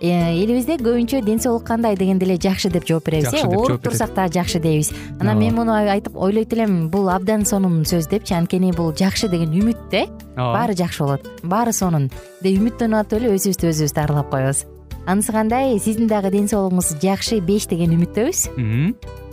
элибизде 0.00 0.78
көбүнчө 0.80 1.20
ден 1.24 1.40
соолук 1.40 1.66
кандай 1.68 1.96
дегенде 1.96 2.24
эле 2.26 2.38
жакшы 2.40 2.70
деп 2.72 2.86
жооп 2.88 3.04
беребиз 3.04 3.34
э 3.34 3.44
ооруп 3.44 3.82
турсак 3.82 4.14
дагы 4.14 4.32
жакшы 4.32 4.60
дейбиз. 4.60 4.92
Анан 5.20 5.38
мен 5.38 5.54
муну 5.54 5.72
айтып 5.72 6.16
ойлойт 6.16 6.52
элем 6.52 6.88
бул 6.88 7.10
абдан 7.10 7.44
сонун 7.44 7.84
сөз 7.84 8.08
депчи 8.08 8.34
анткени 8.34 8.72
бул 8.72 8.92
жакшы 8.92 9.28
деген 9.28 9.52
үмүт 9.52 9.90
да 9.90 10.06
ооба. 10.36 10.58
баары 10.58 10.74
жакшы 10.74 11.04
болот 11.04 11.26
баары 11.42 11.72
сонун. 11.72 12.10
Деп 12.40 12.56
үмүттөнүп 12.58 13.00
атып 13.00 13.20
эле 13.20 13.34
өзүбүздү 13.36 13.68
өзүбүз 13.68 13.94
дарылап 13.94 14.30
коебуз. 14.30 14.64
Анысы 15.06 15.32
кандай 15.32 15.78
сиздин 15.78 16.08
дагы 16.08 16.30
ден 16.30 16.48
соолугуңуз 16.48 16.96
жакшы 17.00 17.40
беш 17.40 17.66
деген 17.66 17.92
үмүттөбүз 17.96 18.48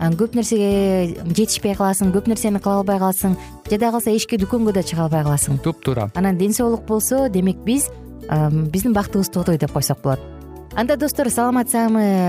көп 0.00 0.34
нерсеге 0.34 1.14
жетишпей 1.36 1.74
каласың 1.76 2.12
көп 2.14 2.28
нерсени 2.30 2.58
кыла 2.58 2.80
албай 2.80 2.98
каласың 2.98 3.36
жада 3.70 3.90
калса 3.92 4.10
эшикке 4.10 4.38
дүкөнгө 4.40 4.72
да 4.72 4.82
чыга 4.82 5.04
албай 5.04 5.22
каласың. 5.24 5.60
Туп 5.60 5.84
туура 5.84 6.10
анан 6.14 6.38
ден 6.38 6.52
соолук 6.56 6.86
болсо 6.88 7.28
демек 7.28 7.60
биз 7.64 7.90
биздин 8.26 8.94
бактыбыз 8.94 9.28
тотой 9.28 9.58
деп 9.58 9.72
койсок 9.72 10.02
болот. 10.02 10.20
Анда 10.76 10.96
достор 10.96 11.28
саламат 11.28 11.74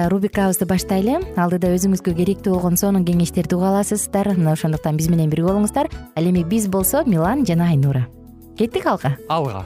рубрикабызды 0.10 0.66
баштайлы. 0.66 1.20
Алдыда 1.38 1.70
өзүңүзгө 1.76 2.16
керектүү 2.18 2.56
болгон 2.56 2.78
сонун 2.78 3.06
кеңештерди 3.06 3.56
уга 3.56 3.70
аласыздар. 3.70 4.34
Мына 4.34 4.56
ошондуктан 4.58 4.98
биз 4.98 5.10
менен 5.10 5.30
бирге 5.30 5.48
болуңуздар. 5.52 5.92
Ал 6.16 6.26
эми 6.26 6.44
биз 6.44 6.68
болсо 6.68 7.04
милан 7.06 7.46
жана 7.46 7.70
айнура. 7.70 8.08
Кеттик 8.58 8.86
алга. 8.88 9.16
Алга 9.30 9.66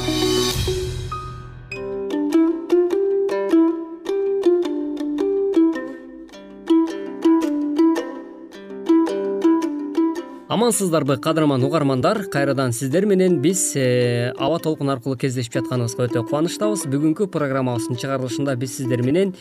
амансыздарбы 10.61 11.17
кадырман 11.17 11.63
угармандар? 11.63 12.25
Кайрадан 12.29 12.71
сиздер 12.71 13.07
менен 13.07 13.39
биз 13.41 13.73
э, 13.75 14.31
аба 14.37 14.59
толкун 14.59 14.91
аркылуу 14.93 15.17
кездешип 15.17 15.55
жатканыбызга 15.57 16.05
өтө 16.05 16.21
кубанычтабыз. 16.27 16.83
Бүгүнкү 16.85 17.25
программабыздын 17.33 17.97
чыгарылышында 17.97 18.53
биз 18.61 18.75
сиздер 18.77 19.01
менен 19.01 19.33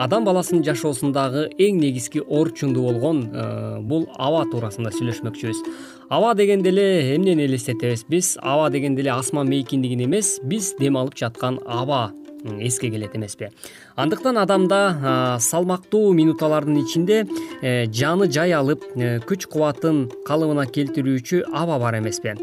адам 0.00 0.24
баласынын 0.24 0.64
жашоосундагы 0.64 1.50
эң 1.60 1.82
негизги 1.84 2.24
орчундуу 2.24 2.86
болгон 2.88 3.22
э, 3.28 3.44
бул 3.84 4.08
аба 4.16 4.46
туурасында 4.48 4.94
сүйлөшмөкчүбүз. 4.96 5.64
Аба 6.08 6.32
дегенде 6.32 6.72
эле 6.72 6.88
эмнени 7.18 7.44
элестетебиз? 7.44 8.08
Биз 8.08 8.38
аба 8.40 8.70
дегенде 8.72 9.04
эле 9.04 9.12
асман 9.18 9.52
мейкиндигин 9.52 10.06
эмес 10.08 10.38
биз 10.42 10.72
дем 10.80 10.96
алып 10.96 11.20
жаткан 11.20 11.60
аба 11.66 12.06
эске 12.44 12.90
келет 12.90 13.16
эмеспи. 13.16 13.50
Андыктан 13.96 14.38
адамда 14.38 15.38
салмактуу 15.40 16.12
минуталардын 16.12 16.78
ичинде 16.82 17.26
э, 17.62 17.86
жаны 17.86 18.30
жай 18.30 18.52
алып 18.52 18.84
э, 18.96 19.18
күч 19.24 19.48
кубатын 19.48 20.08
калыбына 20.26 20.66
келтирүүчү 20.66 21.44
аба 21.52 21.78
бар 21.78 21.98
эмеспи. 21.98 22.36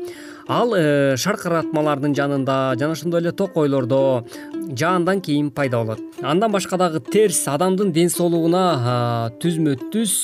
Ал 0.48 0.74
э, 0.76 1.16
шаркыратмалардын 1.22 2.16
жанында 2.18 2.76
жана 2.80 2.98
ошондой 2.98 3.22
эле 3.22 3.32
токойлордо 3.32 4.26
жаандан 4.74 5.22
кийин 5.22 5.52
пайда 5.52 5.84
болот. 5.84 6.02
Андан 6.22 6.52
башка 6.52 6.78
дагы 6.78 7.00
терс 7.00 7.46
адамдын 7.48 7.92
ден 7.94 8.10
соолугуна 8.10 9.30
түзмө 9.42 9.78
түз 9.94 10.16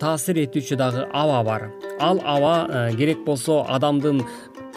таасир 0.00 0.42
этүүчү 0.44 0.76
дагы 0.76 1.08
аба 1.12 1.42
бар. 1.44 1.70
Ал 1.98 2.20
аба 2.24 2.90
керек 2.96 3.24
болсо 3.24 3.64
адамдын 3.68 4.20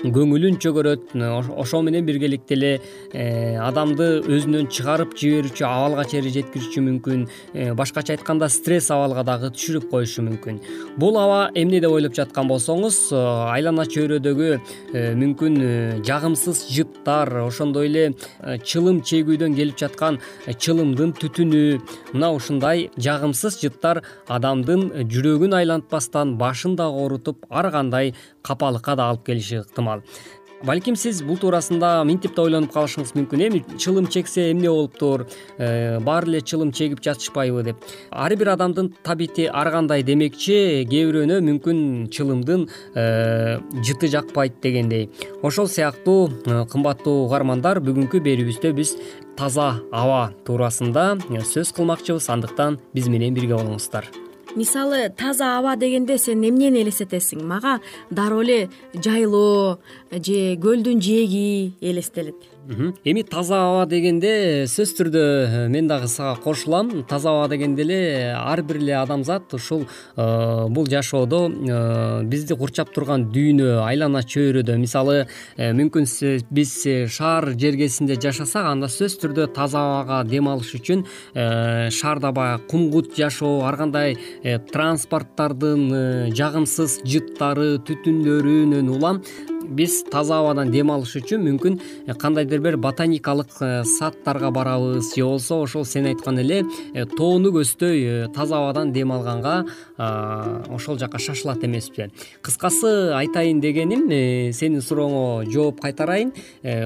көңүлүн 0.04 0.60
чөгөрөт 0.62 1.16
ошол 1.58 1.82
менен 1.88 2.06
биргеликте 2.06 2.54
эле 2.54 2.72
э, 3.14 3.58
адамды 3.58 4.22
өзүнөн 4.30 4.68
чыгарып 4.70 5.16
жиберүүчү 5.18 5.66
абалга 5.66 6.06
чейин 6.12 6.30
жеткирүүчү 6.36 6.84
мүмкүн 6.86 7.24
э, 7.54 7.72
башкача 7.78 8.14
айтканда 8.14 8.50
стресс 8.54 8.92
абалга 8.94 9.24
дагы 9.26 9.50
түшүрүп 9.56 9.90
коюшу 9.90 10.22
мүмкүн. 10.28 10.60
Бул 11.02 11.18
аба 11.18 11.50
эмне 11.58 11.82
деп 11.82 11.96
ойлоп 11.96 12.14
жаткан 12.18 12.50
болсоңуз 12.52 13.00
э, 13.10 13.24
айлана 13.56 13.88
чөйрөдөгү 13.90 14.52
мүмкүн 15.18 15.58
жагымсыз 16.06 16.68
жыттар 16.76 17.34
ошондой 17.48 17.90
эле 17.90 18.06
чылым 18.62 19.02
чегүүдөн 19.02 19.58
келип 19.58 19.82
жаткан 19.82 20.22
чылымдын 20.46 21.16
түтүнү 21.18 21.64
мына 22.14 22.32
ушундай 22.38 22.88
жагымсыз 23.02 23.60
жыттар 23.64 24.04
адамдын 24.30 25.10
жүрөгүн 25.10 25.58
айлантпастан 25.58 26.38
башын 26.38 26.78
дагы 26.78 27.02
оорутуп 27.04 27.46
ар 27.50 27.72
кандай 27.74 28.14
капалыкка 28.48 28.96
да 28.96 29.12
алып 29.12 29.26
келиши 29.28 29.62
ыктымал. 29.62 30.02
Балким 30.66 30.96
сиз 30.98 31.20
бул 31.22 31.38
туурасында 31.38 32.02
минтип 32.08 32.34
да 32.34 32.48
ойлонуп 32.48 32.72
калышыңыз 32.74 33.12
мүмкүн 33.14 33.44
эми 33.46 33.60
чылым 33.78 34.08
чексе 34.10 34.48
эмне 34.52 34.72
болуптур? 34.72 35.28
Э, 35.60 36.00
баары 36.02 36.32
эле 36.32 36.42
чылым 36.42 36.72
чегип 36.74 37.04
жатышпайбы 37.06 37.62
деп. 37.64 37.86
Ар 38.10 38.36
бир 38.36 38.56
адамдын 38.56 38.90
табити 39.06 39.46
ар 39.46 39.70
кандай 39.72 40.02
демекчи 40.02 40.88
кээ 40.90 41.06
бирөөнө 41.12 41.40
мүмкүн 41.46 42.10
чылымдын 42.10 42.68
э, 42.96 43.60
жыты 43.86 44.10
жакпайт 44.10 44.58
дегендей. 44.64 45.12
Ошол 45.44 45.70
сыяктуу 45.70 46.32
э, 46.34 46.66
кымбаттуу 46.72 47.28
угармандар 47.28 47.78
бүгүнкү 47.78 48.24
берүүбүздө 48.26 48.74
биз 48.74 48.98
таза 49.38 49.76
аба 49.92 50.32
туурасында 50.48 51.20
сөз 51.46 51.76
кылмакчыбыз. 51.78 52.32
Андыктан 52.34 52.82
биз 52.98 53.12
менен 53.14 53.38
бирге 53.38 53.54
болуңуздар 53.54 54.10
мисалы 54.58 55.10
таза 55.14 55.54
аба 55.60 55.76
дегенде 55.78 56.18
сен 56.18 56.42
эмнени 56.44 56.82
элестетесиң? 56.82 57.46
Мага 57.46 57.78
дароо 58.10 58.42
эле 58.42 58.70
жайлоо 58.94 59.78
же 60.12 60.58
көлдүн 60.64 60.98
жээги 60.98 61.78
элестелет 61.82 62.57
эми 63.06 63.24
таза 63.24 63.60
аба 63.70 63.86
дегенде 63.88 64.66
сөзсүз 64.68 64.96
түрдө 64.98 65.22
э, 65.22 65.68
мен 65.72 65.88
дагы 65.88 66.08
сага 66.12 66.36
кошулам. 66.42 67.04
Таза 67.08 67.32
аба 67.32 67.48
дегенде 67.48 67.84
эле 67.86 68.00
ар 68.36 68.62
бир 68.62 68.82
эле 68.82 68.96
адамзат 69.00 69.54
ушул 69.54 69.86
э, 69.86 70.68
бул 70.68 70.88
жашоодо 70.88 71.48
э, 71.48 72.24
бизди 72.24 72.56
курчап 72.56 72.92
турган 72.94 73.30
дүйнө 73.32 73.84
айлана 73.86 74.24
чөйрөдө. 74.24 74.78
Мисалы 74.78 75.28
мүмкүн 75.58 76.08
биз 76.52 76.74
шаар 77.14 77.54
жергесинде 77.56 78.20
жашасак 78.20 78.68
анда 78.74 78.92
сөзсүз 78.92 79.22
түрдө 79.24 79.48
таза 79.56 79.80
абага 79.88 80.24
дем 80.28 80.50
алыш 80.52 80.76
үчүн 80.80 81.06
шаарда 81.34 82.34
баягы 82.36 82.68
кумгут 82.68 83.16
жашоо 83.16 83.64
ар 83.68 83.78
кандай 83.80 84.18
транспорттардын 84.44 86.34
жагымсыз 86.36 87.02
жыттары 87.08 87.78
түтүндөрүнөн 87.88 88.92
улам 88.92 89.24
биз 89.70 90.04
таза 90.12 90.40
абадан 90.40 90.72
дем 90.72 90.92
алыш 90.92 91.16
үчүн 91.20 91.44
мүмкүн 91.44 91.80
кандайдыр 92.20 92.62
бир 92.62 92.78
ботаникалык 92.78 93.52
э, 93.62 93.84
садтарга 93.84 94.52
барабыз. 94.52 95.14
Же 95.16 95.24
болбосо 95.24 95.62
ошол 95.62 95.86
сен 95.86 96.06
айткан 96.06 96.40
эле 96.40 96.64
э, 96.94 97.06
тоону 97.06 97.52
көздөй 97.52 98.04
э, 98.04 98.28
таза 98.34 98.58
абадан 98.58 98.92
дем 98.94 99.12
алганга 99.12 99.66
ошол 99.98 100.98
жака 100.98 101.20
шашылат 101.20 101.64
эмеспи. 101.64 102.10
Кыскасы 102.42 103.14
айтайын 103.18 103.62
дегеним 103.62 104.08
сенин 104.54 104.82
сурооңо 104.82 105.46
жооп 105.52 105.82
кайтарайын. 105.82 106.34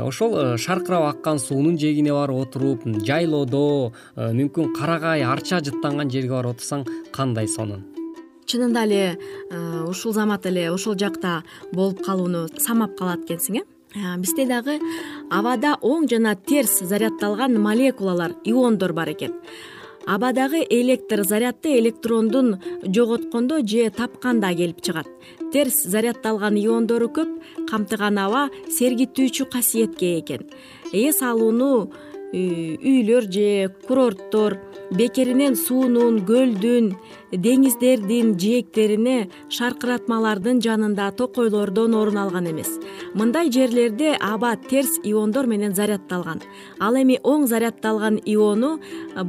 Ошол 0.02 0.58
шаркырап 0.58 1.10
аккан 1.16 1.40
суунун 1.40 1.78
жээгине 1.78 2.14
барып 2.16 2.48
отуруп 2.48 2.86
жайлоодо 3.06 3.92
мүмкүн 4.16 4.76
карагай 4.78 5.24
арча 5.24 5.60
жыттанган 5.60 6.12
жерге 6.12 6.38
барып 6.38 6.56
отурсаң 6.56 6.88
кандай 7.12 7.48
сонун 7.48 7.84
чынында 8.52 8.84
эле 8.88 9.04
э, 9.50 9.84
ушул 9.88 10.14
замат 10.14 10.46
эле 10.46 10.70
ошол 10.72 10.98
жакта 11.00 11.42
болуп 11.74 12.04
калууну 12.06 12.48
самап 12.60 12.98
калат 13.00 13.24
экенсиң 13.26 13.62
э, 13.62 13.66
э 13.96 14.18
бизде 14.20 14.46
дагы 14.46 14.80
абада 15.30 15.78
оң 15.82 16.10
жана 16.12 16.36
терс 16.36 16.80
заряддалган 16.92 17.60
молекулалар 17.62 18.36
иондор 18.44 18.94
бар 18.94 19.14
экен. 19.14 19.34
Абадагы 20.08 20.66
электр 20.68 21.24
зарядды 21.24 21.78
электрондун 21.80 22.60
жоготкондо 22.84 23.60
же 23.68 23.90
тапканда 23.90 24.50
келип 24.56 24.82
чыгат. 24.82 25.08
Терс 25.54 25.84
заряддалган 25.84 26.58
иондору 26.58 27.08
көп 27.08 27.30
камтыган 27.70 28.18
аба 28.18 28.50
сергитүүчү 28.68 29.46
касиетке 29.52 30.16
ээ 30.16 30.20
экен. 30.22 30.50
Эс 30.92 31.22
алууну 31.22 31.92
үйлөр 32.34 33.30
же 33.30 33.70
курорттор 33.88 34.58
бекеринен 34.92 35.56
суунун 35.56 36.20
көлдүн 36.28 36.92
деңиздердин 37.32 38.34
жээктерине 38.42 39.30
шаркыратмалардын 39.56 40.60
жанында 40.64 41.08
токойлордон 41.16 41.96
орун 41.96 42.20
алган 42.20 42.50
эмес. 42.52 42.74
Мындай 43.16 43.52
жерлерде 43.52 44.18
аба 44.20 44.56
терс 44.70 45.00
иондор 45.04 45.48
менен 45.48 45.76
заряддалган 45.76 46.42
ал 46.80 46.98
эми 47.00 47.20
оң 47.24 47.48
заряддалган 47.48 48.20
иону 48.26 48.74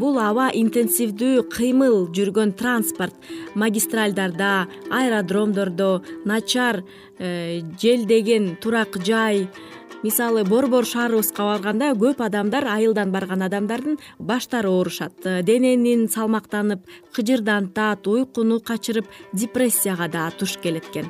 бул 0.03 0.19
аба 0.19 0.50
интенсивдүү 0.55 1.47
кыймыл 1.55 2.08
жүргөн 2.15 2.56
транспорт 2.58 3.15
магистралдарда 3.55 4.67
аэродромдордо 4.91 6.03
начар 6.25 6.82
э, 7.19 7.61
желдеген 7.81 8.56
турак 8.61 8.99
жай 9.05 9.49
мисалы 10.02 10.43
борбор 10.44 10.84
шаарыбызга 10.84 11.44
барганда 11.46 11.93
көп 11.99 12.22
адамдар 12.26 12.66
айылдан 12.66 13.12
барган 13.14 13.43
адамдардын 13.46 13.99
баштары 14.19 14.69
оорушат 14.69 15.28
дененин 15.46 16.08
салмактанып 16.08 16.88
кыжырдантат 17.14 18.06
уйкуну 18.06 18.60
качырып 18.60 19.06
депрессияга 19.32 20.08
да 20.08 20.31
туш 20.38 20.56
келет 20.62 20.90
экен 20.90 21.06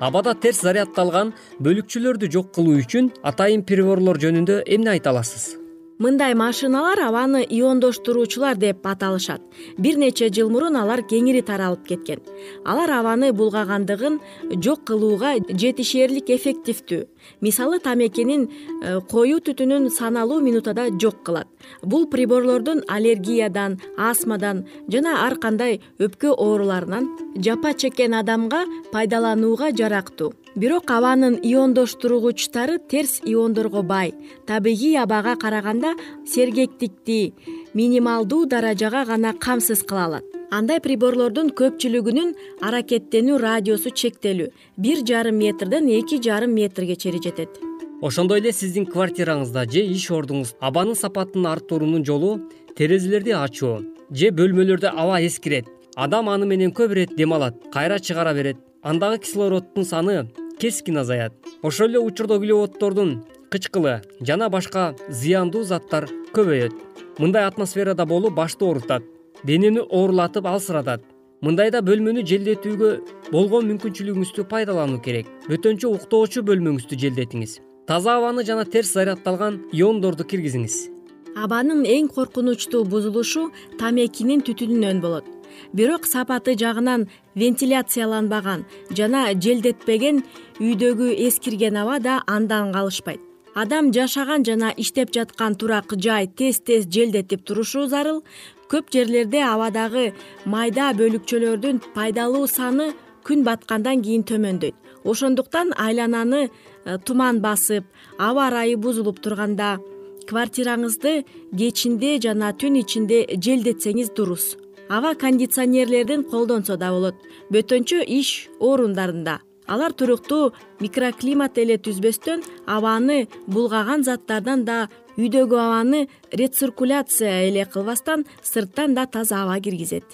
абада 0.00 0.34
терс 0.34 0.62
заряддалган 0.64 1.34
бөлүкчөлөрдү 1.60 2.32
жок 2.32 2.52
кылуу 2.56 2.80
үчүн 2.80 3.12
атайын 3.22 3.64
приборлор 3.68 4.20
жөнүндө 4.24 4.62
эмне 4.66 4.96
айта 4.96 5.12
аласыз 5.12 5.65
мындай 5.98 6.34
машиналар 6.34 7.00
абаны 7.00 7.42
иондоштуруучулар 7.48 8.56
деп 8.56 8.86
аталышат. 8.86 9.40
Бир 9.78 9.96
нече 9.96 10.28
жыл 10.28 10.50
мурун 10.50 10.76
алар 10.76 11.02
кеңири 11.02 11.42
таралып 11.42 11.86
кеткен. 11.88 12.20
Алар 12.64 12.90
абаны 12.98 13.32
булгагандыгын 13.32 14.20
жок 14.62 14.84
кылууга 14.86 15.36
жетишээрлик 15.48 16.30
эффективдүү. 16.30 17.06
Мисалы 17.40 17.80
тамекинин 17.80 18.46
э, 18.46 19.00
коюу 19.10 19.40
түтүнүн 19.40 19.90
саналуу 19.90 20.40
минутада 20.40 20.88
жок 21.00 21.22
кылат. 21.24 21.48
Бул 21.82 22.06
приборлордун 22.06 22.84
аллергиядан 22.88 23.80
астмадан 23.96 24.66
жана 24.88 25.22
ар 25.26 25.38
кандай 25.40 25.80
өпкө 25.98 26.36
ооруларынан 26.36 27.08
жапа 27.36 27.72
чеккен 27.74 28.14
адамга 28.14 28.64
пайдаланууга 28.92 29.72
жарактуу 29.72 30.34
бирок 30.56 30.90
абанын 30.90 31.36
иондоштургучтары 31.42 32.78
терс 32.90 33.20
иондорго 33.24 33.82
бай. 33.82 34.14
Табигый 34.46 34.96
абага 34.96 35.36
караганда 35.36 35.94
сергектикти 36.26 37.34
минималдуу 37.74 38.46
даражага 38.46 39.04
гана 39.04 39.34
камсыз 39.34 39.82
кыла 39.82 40.04
алат 40.06 40.24
андай 40.50 40.80
приборлордун 40.80 41.50
көпчүлүгүнүн 41.58 42.34
аракеттенүү 42.62 43.38
радиусу 43.42 43.90
чектелүү. 43.90 44.48
Бир 44.76 45.02
жарым 45.04 45.36
метрден 45.42 45.88
эки 45.90 46.20
жарым 46.22 46.54
метрге 46.54 46.96
чейин 46.96 47.22
жетет. 47.22 47.60
Ошондой 48.02 48.40
эле 48.40 48.52
сиздин 48.52 48.86
квартираңызда 48.86 49.66
же 49.72 49.82
иш 49.84 50.10
ордуңуз 50.10 50.54
абанын 50.60 50.96
сапатын 50.96 51.46
арттыруунун 51.52 52.04
жолу 52.04 52.38
терезелерди 52.76 53.32
ачуу 53.36 53.82
же 54.10 54.30
бөлмөлөрдө 54.30 54.92
аба 54.94 55.20
эскирет. 55.26 55.66
Адам 55.96 56.28
аны 56.28 56.46
менен 56.46 56.72
көп 56.72 56.92
ирет 56.92 57.16
дем 57.16 57.32
алат 57.32 57.56
кайра 57.72 57.98
чыгара 57.98 58.34
берет. 58.34 58.56
Андагы 58.82 59.18
кислороддун 59.18 59.84
саны 59.84 60.28
кескин 60.60 60.98
азаят. 60.98 61.32
Ошол 61.62 61.88
эле 61.88 61.98
учурда 61.98 62.36
углеводдордун 62.36 63.24
кычкылы 63.50 64.02
жана 64.20 64.48
башка 64.48 64.94
зыяндуу 65.08 65.62
заттар 65.64 66.08
көбөйөт. 66.32 66.72
Мындай 67.18 67.44
атмосферада 67.44 68.06
болуу 68.06 68.30
башты 68.30 68.64
оорутат 68.64 69.02
денени 69.44 69.80
оорулатып 69.80 70.46
алсыратат. 70.46 71.04
Мындайда 71.42 71.82
бөлмөнү 71.84 72.24
желдетүүгө 72.26 72.90
болгон 73.30 73.68
мүмкүнчүлүгүңүздү 73.70 74.48
пайдалануу 74.48 75.00
керек. 75.04 75.28
Бөтөнчө 75.50 75.92
уктоочу 75.92 76.42
бөлмөңүздү 76.48 76.98
желдетиңиз. 77.04 77.60
Таза 77.86 78.16
абаны 78.18 78.42
жана 78.44 78.64
терс 78.64 78.96
заряддалган 78.96 79.60
иондорду 79.72 80.24
киргизиңиз 80.24 80.95
абанын 81.36 81.84
эң 81.84 82.08
коркунучтуу 82.16 82.84
бузулушу 82.88 83.50
тамекинин 83.80 84.40
түтүнүнөн 84.46 85.00
болот. 85.04 85.26
Бирок 85.72 86.06
сапаты 86.06 86.56
жагынан 86.56 87.06
вентиляцияланбаган 87.36 88.64
жана 88.90 89.28
желдетпеген 89.34 90.22
үйдөгү 90.60 91.12
эскирген 91.28 91.76
аба 91.82 91.98
да 92.00 92.20
андан 92.26 92.72
калышпайт. 92.72 93.20
Адам 93.54 93.92
жашаган 93.92 94.44
жана 94.44 94.72
иштеп 94.76 95.12
жаткан 95.14 95.54
турак 95.54 95.94
жай 95.96 96.26
тез 96.26 96.60
тез 96.60 96.84
желдетип 96.92 97.44
турушу 97.44 97.86
зарыл 97.88 98.22
көп 98.70 98.92
жерлерде 98.92 99.40
абадагы 99.44 100.12
майда 100.44 100.90
бөлүкчөлөрдүн 100.98 101.80
пайдалуу 101.94 102.46
саны 102.46 102.92
күн 103.24 103.44
баткандан 103.48 104.02
кийин 104.02 104.24
төмөндөйт. 104.28 104.74
Ошондуктан 105.04 105.72
айлананы 105.76 106.50
э, 106.84 106.98
туман 106.98 107.40
басып 107.40 107.84
аба 108.18 108.48
ырайы 108.50 108.76
бузулуп 108.76 109.20
турганда 109.20 109.78
квартираңызды 110.26 111.22
кечинде 111.56 112.16
жана 112.22 112.52
түн 112.60 112.80
ичинде 112.82 113.24
желдетсеңиз 113.32 114.12
дурус. 114.16 114.54
Аба 114.88 115.14
кондиционерлердин 115.14 116.24
колдонсо 116.30 116.76
да 116.76 116.90
болот. 116.94 117.16
Бөтөнчө 117.50 118.02
иш 118.06 118.48
орундарында. 118.60 119.40
Алар 119.66 119.92
туруктуу 119.92 120.52
микроклимат 120.78 121.58
эле 121.58 121.74
түзбөстөн 121.82 122.44
абаны 122.70 123.26
булгаган 123.50 124.04
заттардан 124.06 124.62
да 124.64 124.86
үйдөгү 125.18 125.58
абаны 125.58 126.06
рециркуляция 126.30 127.48
эле 127.48 127.64
кылбастан 127.66 128.26
сырттан 128.42 128.94
да 128.94 129.06
таза 129.06 129.42
аба 129.42 129.58
киргизет. 129.60 130.04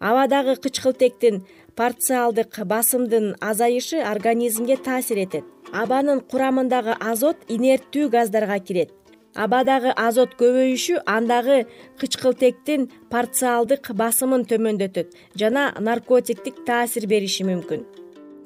Абадагы 0.00 0.56
кычкылтектин 0.56 1.44
порциалдык 1.76 2.64
басымдын 2.64 3.36
азайышы 3.40 4.00
организмге 4.00 4.76
таасир 4.76 5.18
этет. 5.18 5.44
Абанын 5.72 6.20
курамындагы 6.20 6.96
азот 7.00 7.36
инерттүү 7.48 8.08
газдарга 8.08 8.58
кирет 8.58 8.92
абадагы 9.34 9.92
азот 9.96 10.34
көбөйүшү 10.40 11.02
андагы 11.10 11.64
кычкылтектин 12.00 12.88
порциалдык 13.12 13.90
басымын 14.00 14.46
төмөндөтөт 14.50 15.14
жана 15.40 15.66
наркотиктик 15.80 16.64
таасир 16.66 17.06
бериши 17.10 17.46
мүмкүн. 17.48 17.84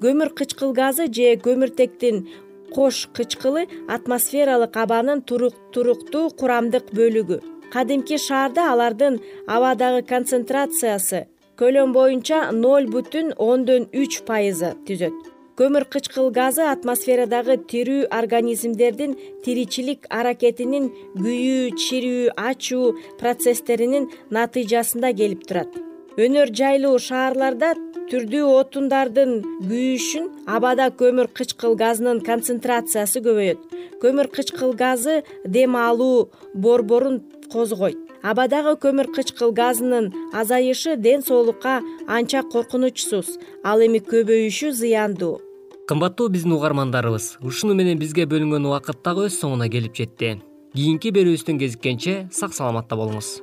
Көмүр 0.02 0.32
кычкыл 0.38 0.73
газы 0.73 1.08
же 1.12 1.37
көмүртектин 1.44 2.26
кош 2.75 3.06
кычкылы 3.17 3.67
атмосфералык 3.88 4.76
абанын 4.76 5.23
туруктуу 5.23 6.29
курамдык 6.40 6.93
бөлүгү. 6.96 7.40
Кадимки 7.73 8.17
шаарда 8.17 8.70
алардын 8.73 9.20
абадагы 9.46 10.02
концентрациясы 10.02 11.26
көлөм 11.61 11.92
боюнча 11.92 12.49
ноль 12.52 12.87
бүтүн 12.88 13.35
ондон 13.37 13.90
үч 13.92 14.23
пайызы 14.28 14.73
түзөт 14.87 15.38
көмүр 15.59 15.88
кычкыл 15.91 16.29
газы 16.31 16.62
атмосферадагы 16.71 17.57
тирүү 17.71 18.05
организмдердин 18.15 19.17
тиричилик 19.43 20.05
аракетинин 20.15 20.85
күйүү 21.17 21.73
чирүү 21.83 22.29
ачуу 22.38 22.93
процесстеринин 23.19 24.07
натыйжасында 24.31 25.11
келип 25.19 25.43
турат. 25.49 25.73
Өнөр 26.15 26.53
жайлуу 26.61 26.95
шаарларда 27.03 27.73
түрдүү 28.12 28.53
отундардын 28.61 29.33
күйүшүн 29.65 30.29
абада 30.47 30.93
көмүр 31.00 31.33
кычкыл 31.41 31.75
газынын 31.83 32.23
концентрациясы 32.29 33.25
көбөйөт. 33.27 33.59
Көмүр 33.99 34.31
кычкыл 34.31 34.77
газы 34.79 35.25
дем 35.45 35.75
алуу 35.75 36.29
борборун 36.55 37.19
козгойт. 37.50 37.99
Абадагы 38.23 38.77
көмүр 38.83 39.11
кычкыл 39.15 39.50
газынын 39.55 40.12
азайышы 40.35 40.97
ден 40.97 41.23
соолукка 41.27 41.81
анча 42.07 42.43
коркунучсуз 42.47 43.38
ал 43.62 43.83
эми 43.83 44.03
көбөйүшү 44.03 44.73
зыяндуу 44.75 45.48
кымбаттуу 45.88 46.28
биздин 46.28 46.52
угармандарыбыз 46.52 47.38
ушуну 47.40 47.73
менен 47.75 47.97
бизге 47.97 48.26
бөлүнгөн 48.28 48.66
убакыт 48.68 48.99
дагы 49.07 49.25
өз 49.30 49.38
соңуна 49.40 49.71
келип 49.73 49.97
жетти. 49.97 50.35
Кийинки 50.76 51.14
берүүбүздөн 51.16 51.62
кезиккенче 51.62 52.16
сак 52.28 52.52
саламатта 52.52 52.99
болуңуз 53.00 53.38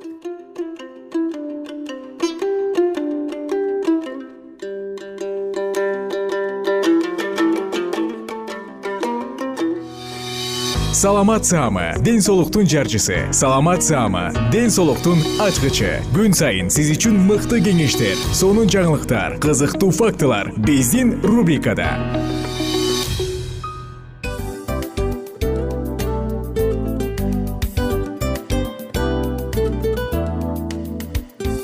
саламат 10.96 11.44
саама 11.44 11.92
ден 12.00 12.22
соолуктун 12.22 12.66
жарчысы. 12.66 13.28
Саламат 13.30 13.82
саама 13.84 14.32
ден 14.50 14.70
соолуктун 14.70 15.18
ачкычы. 15.44 16.00
Күн 16.16 16.32
сайын 16.32 16.70
сиз 16.72 16.88
үчүн 16.94 17.18
мыкты 17.28 17.60
кеңештер 17.60 18.16
сонун 18.32 18.64
жаңылыктар 18.64 19.36
кызыктуу 19.36 19.90
фактылар 19.92 20.54
биздин 20.56 21.20
рубрикада. 21.20 21.90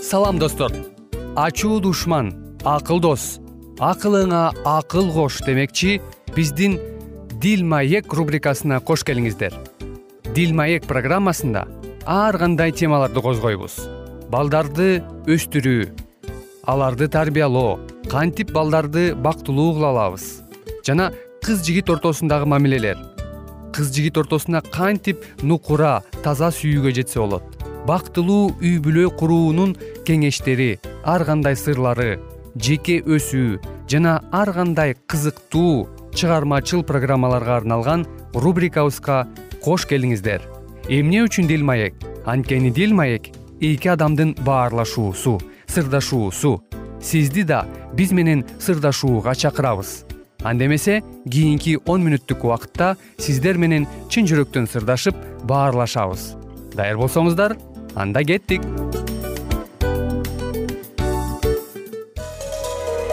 Салам 0.05 0.39
достор. 0.39 0.77
Ачуу 1.37 1.81
душман 1.81 2.35
акыл 2.69 3.01
дос. 3.01 3.41
Акылыңа 3.81 4.53
акыл 4.69 5.09
кош 5.11 5.41
демекчи 5.41 6.03
биздин 6.37 6.77
дил 7.43 7.65
маек 7.67 8.13
рубрикасына 8.15 8.77
кош 8.87 9.03
келиңиздер. 9.03 9.55
Дил 10.31 10.53
маек 10.55 10.85
программасында 10.87 11.65
ар 12.07 12.37
кандай 12.39 12.71
темаларды 12.71 13.19
козгойбуз? 13.25 13.81
Балдарды 14.31 15.01
өстүрүү 15.27 15.89
аларды 16.71 17.09
тарбиялоо 17.11 17.81
кантип 18.13 18.53
балдарды 18.55 19.09
бактылуу 19.19 19.73
кыла 19.75 19.91
алабыз? 19.91 20.27
Жана 20.87 21.09
кыз 21.43 21.65
жигит 21.67 21.91
ортосундагы 21.91 22.47
мамилелер 22.47 23.01
кыз 23.75 23.91
жигит 23.91 24.21
ортосуна 24.23 24.61
кантип 24.63 25.25
нукура 25.43 26.05
таза 26.23 26.53
сүйүүгө 26.55 26.95
жетсе 26.95 27.19
болот? 27.19 27.43
Бактылуу 27.89 28.53
үй 28.61 28.77
бүлө 28.79 29.09
куруунун 29.19 29.75
кеңештери 30.07 30.77
ар 31.03 31.27
кандай 31.27 31.59
сырлары 31.59 32.21
жеке 32.55 33.01
өсүү 33.03 33.59
жана 33.91 34.21
ар 34.31 34.53
кандай 34.55 34.95
кызыктуу 35.11 35.89
чыгармачыл 36.15 36.83
программаларга 36.83 37.57
арналган 37.57 38.07
рубрикабызга 38.35 39.27
кош 39.63 39.87
келиңиздер. 39.87 40.43
Эмне 40.89 41.23
үчүн 41.25 41.47
дил 41.47 41.65
маек? 41.65 41.95
Анткени 42.27 42.71
дил 42.71 42.95
маек 42.95 43.31
эки 43.61 43.89
адамдын 43.89 44.37
баарлашуусу 44.45 45.41
сырдашуусу. 45.73 46.63
Сизди 47.01 47.43
да 47.43 47.67
биз 47.95 48.13
менен 48.13 48.45
сырдашууга 48.61 49.35
чакырабыз. 49.35 50.05
Анда 50.43 50.67
эмесе 50.67 51.03
кийинки 51.25 51.79
он 51.87 52.05
мүнөттүк 52.05 52.45
убакытта 52.45 52.97
сиздер 53.19 53.59
менен 53.59 53.87
чын 54.11 54.27
жүрөктөн 54.27 54.69
сырдашып 54.71 55.17
баарлашабыз. 55.47 56.35
Даяр 56.75 56.99
болсоңуздар 56.99 57.57
анда 57.95 58.25
кеттик 58.25 58.63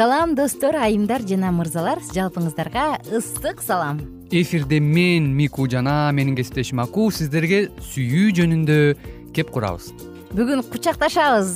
салам 0.00 0.34
достор 0.34 0.78
айымдар 0.80 1.20
жана 1.28 1.50
мырзалар. 1.52 1.98
Жалпыңыздарга 2.00 3.02
ысык 3.12 3.58
салам. 3.60 3.98
Эфирде 4.32 4.78
мен 4.80 5.26
мику 5.36 5.66
жана 5.68 6.08
менин 6.16 6.38
кесиптешим 6.38 6.80
аку 6.80 7.10
сиздерге 7.12 7.66
сүйүү 7.84 8.30
жөнүндө 8.38 8.78
кеп 9.36 9.52
курабыз. 9.52 9.90
Бүгүн 10.32 10.64
кучакташабыз. 10.72 11.52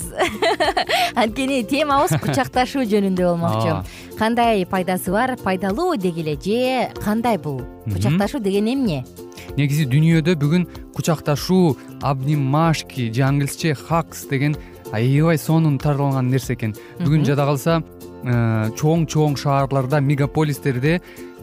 Анткени 1.22 1.62
темабыз 1.64 2.18
кучакташуу 2.26 2.84
жөнүндө 2.84 3.30
болмокчу. 3.30 3.80
Кандай 4.20 4.66
пайдасы 4.68 5.08
бар 5.14 5.38
пайдалуу 5.40 5.96
дегиле 5.96 6.36
же 6.36 6.92
кандай 7.00 7.38
бул? 7.38 7.62
Кучакташуу 7.88 8.44
деген 8.44 8.68
эмне 8.68 9.06
негизи 9.56 9.88
дүйнөдө 9.88 10.36
бүгүн 10.36 10.68
кучакташуу 10.92 11.78
обнимашки 12.02 13.08
же 13.08 13.22
англисче 13.24 13.72
хакс 13.72 14.26
деген 14.28 14.56
аябай 14.92 15.38
сонун 15.38 15.78
таралган 15.78 16.28
нерсе 16.28 16.58
экен. 16.60 16.76
Бүгүн 17.00 17.24
жада 17.24 17.46
калса 17.46 17.80
чоң 18.24 19.04
чоң 19.10 19.36
шаарларда 19.36 20.00
мегаполистерде 20.00 21.00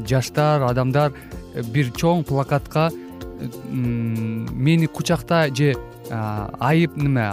жаштар 0.07 0.65
адамдар 0.65 1.11
э, 1.11 1.63
бир 1.73 1.91
чоң 1.93 2.23
плакатка 2.25 2.89
мени 3.71 4.88
кучакта 4.88 5.47
же 5.53 5.73
айып 6.59 6.97
неме 6.97 7.31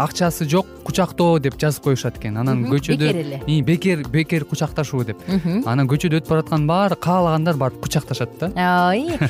акчасы 0.00 0.48
жок 0.48 0.66
кучактоо 0.84 1.38
деп 1.38 1.58
жазып 1.60 1.84
коюшат 1.84 2.16
экен. 2.18 2.36
Анан 2.40 2.64
көчөдө 2.70 3.10
бекер 3.10 3.20
эле. 3.20 3.62
Бекер 3.62 4.04
бекер 4.08 4.44
кучакташуу 4.48 5.04
деп. 5.04 5.20
Анан 5.66 5.88
көчөдө 5.90 6.20
өтүп 6.20 6.30
бараткан 6.32 6.66
баары 6.66 6.96
каалагандар 6.96 7.56
барып 7.60 7.80
кучакташат 7.84 8.32
да. 8.40 8.50
Ооба 8.56 9.28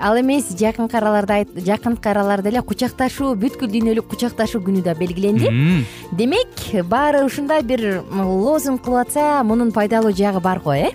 ал 0.00 0.20
эмес 0.20 0.52
жакынкы 0.56 0.96
араларда 0.96 1.42
жакынкы 1.66 2.10
араларда 2.10 2.48
эле 2.52 2.62
кучакташуу 2.62 3.34
бүткүл 3.34 3.70
дүйнөлүк 3.72 4.08
кучакташуу 4.12 4.62
күнү 4.62 4.82
да 4.86 4.94
белгиленди. 4.94 5.84
Демек 6.12 6.62
баары 6.88 7.24
ушундай 7.26 7.62
бир 7.62 8.02
лозунг 8.12 8.84
кылып 8.86 9.08
атса 9.08 9.42
мунун 9.44 9.72
пайдалуу 9.72 10.12
жагы 10.14 10.40
бар 10.40 10.60
го 10.60 10.72
э? 10.72 10.92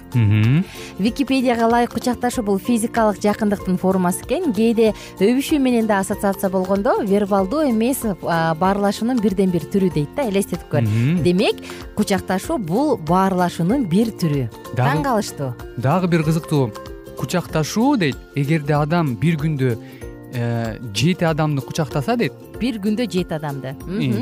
Википедияга 0.97 1.67
ылайык 1.67 1.93
кучакташуу 1.93 2.43
бул 2.45 2.59
физикалык 2.59 3.21
жакындыктын 3.21 3.77
формасы 3.77 4.23
экен. 4.25 4.53
Кээде 4.53 4.93
өбүшүү 5.19 5.59
менен 5.59 5.87
да 5.87 5.99
ассоциация 5.99 6.49
болгондо 6.49 7.01
вербалдуу 7.03 7.67
эмес 7.69 8.03
баарлашуунун 8.61 9.19
бирден 9.21 9.51
бир 9.53 9.65
түрү 9.73 9.91
дейт 9.95 10.13
да 10.15 10.27
элестетип 10.29 10.69
көр. 10.71 10.85
Демек 11.25 11.61
кучакташуу 11.97 12.59
бул 12.61 12.95
баарлашуунун 13.09 13.87
бир 13.89 14.13
түрү. 14.21 14.47
Таң 14.77 15.03
калыштуу 15.05 15.53
дагы 15.77 16.07
бир 16.11 16.23
кызыктуу. 16.27 16.69
Кучакташуу 17.17 17.97
дейт 18.01 18.17
эгерде 18.35 18.73
адам 18.77 19.15
бир 19.21 19.37
күндө 19.41 19.75
э, 20.33 20.77
жети 20.93 21.25
адамды 21.27 21.61
кучактаса 21.61 22.15
дейт 22.17 22.33
бир 22.59 22.79
күндө 22.81 23.05
жети 23.09 23.33
адамды. 23.33 23.75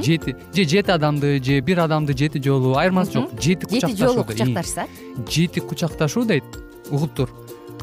жети 0.04 0.36
же 0.56 0.64
жети 0.64 0.92
адамды 0.92 1.40
же 1.44 1.60
бир 1.62 1.80
адамды 1.80 2.14
жети 2.14 2.42
жолу 2.44 2.76
айырмасы 2.78 3.14
жок. 3.14 3.30
Жети 3.40 3.68
жети 3.70 3.96
жолу 3.96 4.24
кучакташса? 4.24 4.88
жети 5.30 5.60
кучакташуу 5.60 6.26
дейт 6.26 6.44
угуп 6.92 7.14
тур 7.14 7.30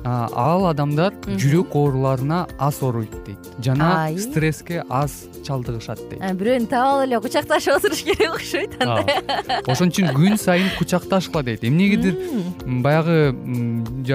ал 0.06 0.66
адамдар 0.70 1.14
жүрөк 1.26 1.74
ооруларына 1.74 2.46
аз 2.58 2.78
ооруйт 2.82 3.12
дейт. 3.26 3.50
Жана 3.62 4.10
стресске 4.18 4.82
аз 4.88 5.26
чалдыгышат 5.46 6.00
дейт. 6.10 6.22
Бирөөнү 6.38 6.70
таап 6.70 6.92
алып 6.92 7.06
эле 7.08 7.20
кучакташып 7.24 7.76
отуруш 7.78 8.02
керек 8.06 8.34
окшойт 8.36 8.76
анда. 8.82 9.62
Ошон 9.66 9.90
үчүн 9.90 10.12
күн 10.14 10.38
сайын 10.38 10.70
кучакташкыла 10.78 11.42
дейт. 11.46 11.64
Эмнегедир 11.64 12.16
баягы 12.84 13.32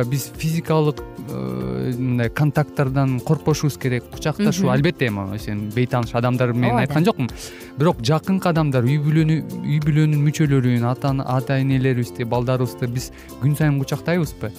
биз 0.07 0.29
физикалык 0.37 1.01
э, 1.27 1.93
мындай 1.97 2.29
контакттардан 2.29 3.19
коркпошубуз 3.19 3.77
керек 3.77 4.07
кучакташуу. 4.11 4.69
Албетте 4.71 5.07
эми 5.07 5.37
сен 5.39 5.69
бейтааныш 5.75 6.15
адамдар 6.15 6.53
менен 6.53 6.79
айткан 6.85 7.05
жокмун. 7.05 7.29
Бирок 7.77 7.99
жакынкы 7.99 8.49
адамдар 8.49 8.87
үй 8.87 8.99
бүлөнү 9.01 9.41
үй 9.65 9.79
бүлөнүн 9.83 10.19
мүчөлөрүн 10.27 10.87
ата 10.87 11.59
энелерибизди 11.59 12.23
балдарыбызды 12.23 12.87
биз 12.87 13.11
күн 13.41 13.57
сайын 13.57 13.79
кучактайбызбы 13.79 14.51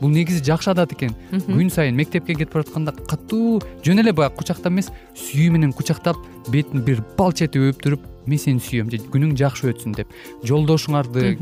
бул 0.00 0.10
негизи 0.10 0.42
жакшы 0.44 0.70
адат 0.72 0.92
экен. 0.92 1.14
Күн 1.30 1.70
сайын 1.72 1.96
мектепке 1.96 2.34
кетип 2.34 2.52
баратканда 2.54 2.92
катуу 2.92 3.62
жөн 3.84 4.02
эле 4.02 4.12
баягы 4.12 4.36
кучактап 4.40 4.72
эмес 4.72 4.90
сүйүү 5.14 5.54
менен 5.56 5.72
кучактап 5.72 6.16
бетин 6.52 6.84
бир 6.84 7.02
балч 7.16 7.42
этип 7.46 7.70
өп 7.70 7.82
туруп 7.82 8.04
мен 8.26 8.38
сени 8.38 8.60
сүйөм 8.60 8.90
же 8.90 9.00
күнүң 9.12 9.36
жакшы 9.38 9.70
өтсүн 9.72 9.96
деп. 9.96 10.12
Жолдошуңарды 10.44 11.36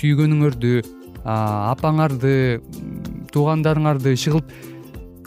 сүйгөнүңөрдү 0.00 0.74
апаңарды 1.22 2.60
туугандарыңарды 3.32 4.16
иши 4.16 4.34
кылып 4.34 4.50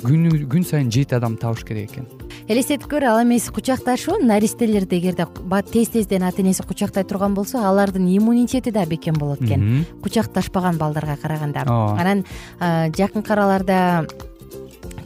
күн 0.04 0.68
сайын 0.68 0.92
жети 0.92 1.16
адам 1.16 1.38
табыш 1.40 1.64
керек 1.64 1.94
экен 1.94 2.25
элестетип 2.48 2.86
көр 2.90 3.08
ал 3.10 3.22
эмес 3.24 3.48
кучакташуу 3.50 4.20
наристелерди 4.22 5.00
эгерде 5.00 5.26
тез 5.72 5.90
тезден 5.90 6.24
ата 6.24 6.42
энеси 6.42 6.64
кучактай 6.64 7.04
турган 7.04 7.34
болсо 7.34 7.58
алардын 7.58 8.08
иммунитети 8.08 8.72
да 8.72 8.86
бекем 8.86 9.16
болот 9.16 9.42
экен. 9.42 9.86
Кучакташпаган 10.04 10.78
балдарга 10.78 11.18
караганда. 11.18 11.64
Ооба. 11.66 12.00
Анан 12.00 12.26
жакынкы 12.94 13.34
араларда 13.34 14.06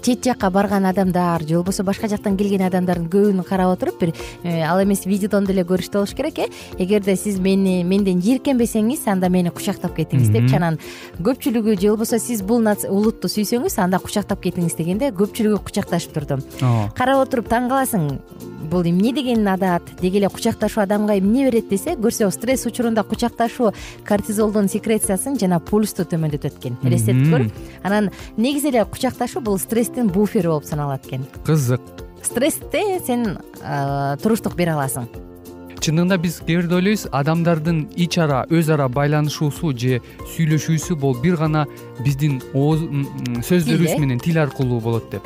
чет 0.02 0.24
жакка 0.24 0.50
барган 0.50 0.86
адамдар 0.86 1.44
же 1.44 1.56
болбосо 1.56 1.84
башка 1.84 2.08
жактан 2.08 2.38
келген 2.38 2.62
адамдардын 2.68 3.10
көбүн 3.10 3.44
карап 3.44 3.74
отуруп 3.76 4.00
бир 4.00 4.14
э, 4.44 4.62
ал 4.64 4.82
эмес 4.84 5.06
видеодон 5.06 5.46
деле 5.46 5.64
көрүштү 5.64 6.00
болуш 6.00 6.16
керек 6.16 6.40
э. 6.40 6.48
Эгерде 6.78 7.16
сиз 7.16 7.40
мени 7.40 7.84
менден 7.84 8.22
жийиркенбесеңиз 8.22 9.08
анда 9.08 9.30
мени 9.30 9.50
кучактап 9.50 9.96
кетиңиз 9.98 10.32
депчи 10.34 10.56
анан 10.56 10.80
көпчүлүгү 11.20 11.80
же 11.80 11.90
болбосо 11.90 12.20
сиз 12.20 12.44
бул 12.44 12.64
улутту 12.90 13.28
сүйсөңүз 13.28 13.80
анда 13.82 14.00
кучактап 14.00 14.42
кетиңиз 14.44 14.78
дегенде 14.78 15.12
көпчүлүгү 15.12 15.64
кучакташып 15.70 16.16
турду. 16.16 16.42
Карап 16.96 17.28
отуруп 17.28 17.50
таң 17.52 17.70
каласың 17.70 18.10
бул 18.70 18.86
эмне 18.86 19.14
деген 19.14 19.48
адат? 19.48 19.84
Деги 20.02 20.18
эле 20.22 20.30
кучакташуу 20.30 20.84
адамга 20.84 21.18
эмне 21.18 21.46
берет 21.50 21.70
десе 21.70 21.96
көрсө 22.00 22.30
стресс 22.32 22.66
учурунда 22.66 23.04
кучакташуу 23.04 23.74
кортизолдун 24.08 24.70
секрециясын 24.70 25.40
жана 25.40 25.60
пульсту 25.60 26.06
төмөндөтөт 26.06 26.60
экен. 26.60 26.78
Элестетип 26.84 27.28
көр 27.34 27.50
анан 27.84 28.12
негизи 28.38 28.70
эле 28.72 28.86
кучакташуу 28.86 29.42
бул 29.42 29.60
стресстин 29.60 30.08
буфери 30.08 30.48
болуп 30.48 30.66
саналат 30.66 31.06
экен. 31.08 31.26
Кызык. 31.46 31.82
Стрессте 32.24 33.00
сен 33.06 33.38
туруштук 34.22 34.56
бере 34.56 34.76
аласың 34.76 35.10
чындыгында 35.80 36.18
биз 36.22 36.40
кээ 36.44 36.58
бирде 36.60 36.76
ойлойбуз 36.76 37.06
адамдардын 37.16 37.80
ич 37.96 38.18
ара 38.20 38.44
өз 38.52 38.70
ара 38.74 38.88
байланышуусу 38.92 39.72
же 39.72 40.02
сүйлөшүүсү 40.34 40.96
бул 41.00 41.16
бир 41.24 41.38
гана 41.40 41.66
биздин 42.04 42.40
сөздөрүбүз 42.52 43.96
менен 44.02 44.20
тил 44.20 44.40
аркылуу 44.44 44.82
болот 44.84 45.10
деп. 45.12 45.24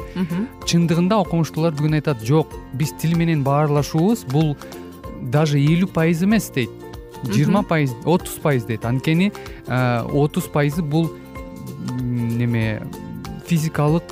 Чындыгында 0.70 1.18
окумуштуулар 1.26 1.74
бүгүн 1.74 1.98
айтат 2.00 2.24
жок 2.24 2.54
биз 2.74 2.94
тил 3.02 3.18
менен 3.18 3.44
баарлашуубуз 3.44 4.26
бул 4.30 4.56
даже 5.22 5.58
элүү 5.58 5.90
пайыз 5.94 6.24
эмес 6.24 6.52
дейт. 6.54 6.70
Жыйырма 7.24 7.64
пайыз 7.64 7.94
отуз 8.06 8.38
пайыз 8.44 8.66
дейт. 8.70 8.86
Анткени 8.86 9.32
отуз 9.68 10.50
пайызы 10.54 10.84
бул 10.84 11.10
неме 12.00 12.82
физикалык 13.48 14.04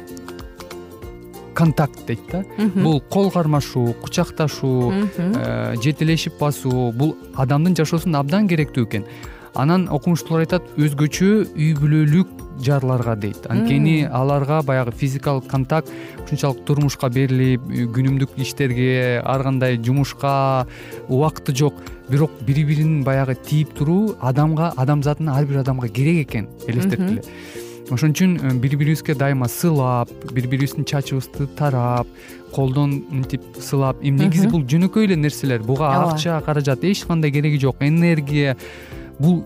контакт 1.53 2.05
дейт 2.07 2.21
да. 2.31 2.43
Бул 2.75 3.01
кол 3.01 3.31
кармашуу 3.31 3.93
кучакташуу 4.01 4.93
э, 5.17 5.75
жетелешип 5.81 6.39
басуу 6.39 6.91
бул 6.91 7.15
адамдын 7.35 7.75
жашоосунда 7.75 8.19
абдан 8.19 8.47
керектүү 8.47 8.87
экен. 8.87 9.05
Анан 9.53 9.89
окумуштуулар 9.91 10.45
айтат 10.45 10.67
өзгөчө 10.79 11.31
үй 11.51 11.73
бүлөлүк 11.75 12.29
жарларга 12.63 13.15
дейт. 13.19 13.47
Анткени 13.51 14.05
аларга 14.07 14.61
баягы 14.63 14.93
физикалык 14.95 15.47
контакт 15.51 15.89
ушунчалык 16.23 16.63
турмушка 16.65 17.09
берилип 17.09 17.65
күнүмдүк 17.95 18.37
иштерге 18.39 19.19
ар 19.19 19.43
кандай 19.43 19.77
жумушка 19.77 20.67
убакыты 21.09 21.55
жок. 21.55 21.81
Бирок 22.09 22.31
бири 22.47 22.63
бирин 22.63 23.03
баягы 23.03 23.35
тийип 23.35 23.73
туруу 23.75 24.15
адамга 24.21 24.71
адамзатына 24.77 25.35
ар 25.35 25.45
бир 25.45 25.61
адамга 25.65 25.89
керек 25.89 26.29
экен 26.29 26.49
элестеткиле 26.67 27.23
ошон 27.91 28.13
үчүн 28.15 28.37
э, 28.39 28.53
бири 28.55 28.77
бирибизге 28.79 29.15
дайыма 29.15 29.47
сыйлап 29.51 30.11
бири 30.31 30.47
бирибиздин 30.47 30.85
чачыбызды 30.87 31.47
тарап 31.57 32.07
колдон 32.55 33.03
мынтип 33.09 33.43
сылап 33.59 33.99
эми 34.01 34.25
негизи 34.25 34.47
бул 34.51 34.63
жөнөкөй 34.63 35.09
эле 35.09 35.17
нерселер. 35.19 35.63
Буга 35.63 35.91
акча 35.99 36.41
каражат 36.45 36.83
эч 36.83 37.03
кандай 37.05 37.31
кереги 37.31 37.59
жок 37.59 37.77
энергия. 37.81 38.57
Бул 39.19 39.43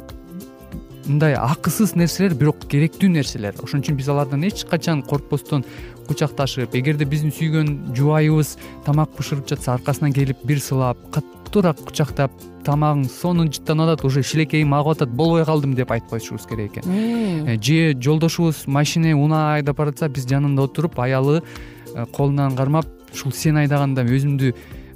мындай 1.05 1.35
акысыз 1.37 1.95
нерселер 1.95 2.33
бирок 2.37 2.65
керектүү 2.69 3.09
нерселер. 3.13 3.55
Ошон 3.63 3.83
үчүн 3.83 3.97
биз 3.97 4.09
алардан 4.09 4.43
эч 4.47 4.65
качан 4.69 5.03
коркпостон 5.05 5.65
кучакташып 6.07 6.75
эгерде 6.75 7.05
биздин 7.05 7.33
сүйгөн 7.33 7.95
жубайыбыз 7.95 8.55
тамак 8.85 9.13
бышырып 9.17 9.47
жатса 9.49 9.75
аркасынан 9.75 10.13
келип 10.13 10.43
бир 10.43 10.61
сылап 10.61 10.99
катуураак 11.13 11.81
кучактап 11.85 12.31
тамагың 12.65 13.05
сонун 13.09 13.51
жыттанып 13.53 13.93
атат 13.93 14.05
уже 14.05 14.23
шилекейим 14.23 14.73
агып 14.73 14.95
атат 14.95 15.13
болбой 15.13 15.45
калдым 15.45 15.75
деп 15.77 15.91
айтып 15.91 16.15
коюшубуз 16.15 16.47
керек 16.49 16.77
экен. 16.77 17.47
Э, 17.47 17.57
же 17.61 17.93
жолдошубуз 17.93 18.65
машине 18.67 19.15
унаа 19.15 19.55
айдап 19.55 19.77
баратса 19.77 20.09
биз 20.09 20.25
жанында 20.25 20.65
отуруп 20.65 20.99
аялы 20.99 21.41
э, 21.93 22.05
колунан 22.11 22.55
кармап 22.55 22.87
ушул 23.13 23.31
сен 23.31 23.57
айдаганда 23.57 24.03
өзүмдү 24.03 24.53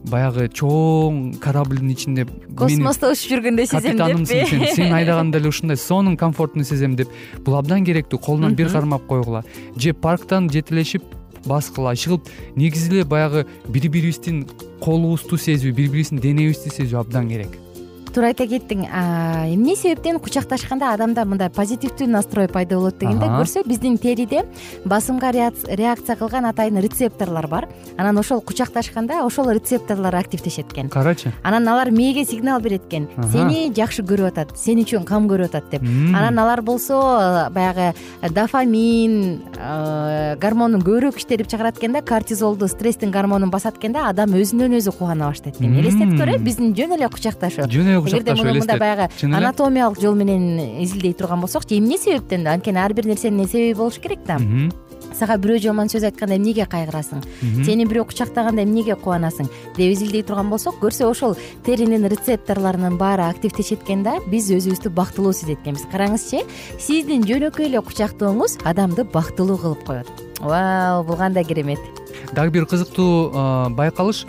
баягы 0.08 0.48
чоң 0.48 1.39
кораблдин 1.44 1.91
ичинде 1.91 2.25
космосто 2.58 3.12
учуп 3.12 3.34
жүргөндөй 3.34 3.68
сезем 3.68 3.98
капитанымсың 3.98 4.50
сен 4.50 4.65
сен 4.77 4.96
айдаганда 4.96 5.41
эле 5.41 5.51
ушундай 5.51 5.77
сонун 5.77 6.18
комфортно 6.18 6.63
сезем 6.63 6.96
деп 6.96 7.12
бул 7.46 7.58
абдан 7.60 7.86
керектүү 7.86 8.20
колунан 8.24 8.56
бир 8.56 8.72
кармап 8.72 9.08
койгула. 9.08 9.44
Же 9.75 9.94
парктан 9.94 10.50
жетелешип 10.50 11.03
баскыла 11.46 11.94
ишыгып 11.94 12.29
негизи 12.56 12.91
эле 12.94 13.03
баягы 13.03 13.46
бири 13.68 13.88
бирибиздин 13.88 14.46
колубузду 14.79 15.38
сезүү 15.38 15.74
бири 15.74 15.89
бирибиздин 15.89 16.24
денебизди 16.24 16.72
сезүү 16.74 17.00
абдан 17.03 17.29
керек 17.29 17.58
туура 18.13 18.31
айта 18.31 18.45
кеттиң 18.49 18.85
эмне 18.89 19.75
себептен 19.75 20.19
кучакташканда 20.19 20.93
адамда 20.93 21.25
мындай 21.25 21.49
позитивдүү 21.53 22.07
настрой 22.09 22.47
пайда 22.47 22.77
болот 22.77 22.97
дегенде 22.99 23.25
көрсө 23.31 23.63
биздин 23.67 23.97
териде 23.97 24.43
басымга 24.85 25.31
реакция 25.31 26.15
кылган 26.15 26.45
атайын 26.49 26.79
рецепторлор 26.81 27.47
бар. 27.47 27.67
Анан 27.97 28.17
ошол 28.17 28.41
кучакташканда 28.41 29.23
ошол 29.25 29.51
рецепторлор 29.51 30.15
активдешет 30.15 30.71
экен 30.71 30.89
карачы. 30.89 31.33
Анан 31.43 31.67
алар 31.67 31.91
мээге 31.91 32.25
сигнал 32.25 32.61
берет 32.61 32.87
экен 32.87 33.07
сени 33.31 33.71
жакшы 33.73 34.03
көрүп 34.03 34.31
атат 34.33 34.57
сен 34.57 34.79
үчүн 34.83 35.05
кам 35.05 35.27
көрүп 35.29 35.49
атат 35.53 35.69
деп. 35.71 35.83
Анан 35.83 36.39
алар 36.39 36.61
болсо 36.61 37.49
баягы 37.51 37.93
дофамин 38.21 39.41
гормонун 40.39 40.81
көбүрөөк 40.81 41.17
иштетип 41.19 41.47
чыгарат 41.47 41.77
экен 41.77 41.93
да 41.93 42.01
кортизолду 42.01 42.67
стресстин 42.67 43.11
гормонун 43.11 43.49
басат 43.49 43.77
экен 43.77 43.93
да 43.93 44.07
адам 44.09 44.33
өзүнөн 44.37 44.77
өзү 44.79 44.93
кубана 44.97 45.29
баштайт 45.29 45.59
экен 45.59 45.75
элестеткиле 45.79 46.37
биздин 46.39 46.73
жөн 46.77 46.95
эле 46.97 47.09
кучакташуу 47.09 47.67
жөн 47.69 47.91
эле 47.93 47.99
эгерде 48.08 48.36
муну 48.36 48.53
мындай 48.60 48.79
баягы 48.79 49.10
анатомиялык 49.24 50.00
жол 50.01 50.15
менен 50.15 50.60
изилдей 50.84 51.13
турган 51.13 51.41
болсокчу 51.41 51.75
эмне 51.75 51.98
себептен 51.98 52.48
анткени 52.48 52.79
ар 52.79 52.94
бир 52.94 53.06
нерсенин 53.06 53.48
себеби 53.48 53.74
болуш 53.74 54.00
керек 54.00 54.20
да. 54.27 54.38
Сага 55.20 55.36
бирөө 55.41 55.58
жаман 55.60 55.89
сөз 55.89 56.06
айтканда 56.06 56.38
эмнеге 56.38 56.63
кайгырасың? 56.70 57.24
Сени 57.65 57.84
бирөө 57.89 58.06
кучактаганда 58.12 58.62
эмнеге 58.63 58.96
кубанасың? 58.96 59.50
Деп 59.75 59.91
изилдей 59.91 60.22
турган 60.24 60.51
болсок 60.51 60.77
көрсө 60.79 61.10
ошол 61.10 61.36
теринин 61.65 62.06
рецепторлорунун 62.08 62.96
баары 62.98 63.25
активдешет 63.25 63.84
экен 63.84 64.03
да 64.06 64.20
биз 64.29 64.51
өзүбүздү 64.53 64.94
бактылуу 64.94 65.34
сезет 65.34 65.60
экенбиз. 65.63 65.88
Караңызчы 65.91 66.46
сиздин 66.79 67.25
жөнөкөй 67.27 67.68
эле 67.68 67.82
кучактооңуз 67.82 68.60
адамды 68.70 69.03
бактылуу 69.03 69.58
кылып 69.58 69.84
коет. 69.88 70.08
Вау 70.39 71.03
бул 71.03 71.18
кандай 71.18 71.44
керемет. 71.44 71.79
Дагы 72.31 72.51
бир 72.51 72.70
кызыктуу 72.70 73.74
байкалыш 73.75 74.25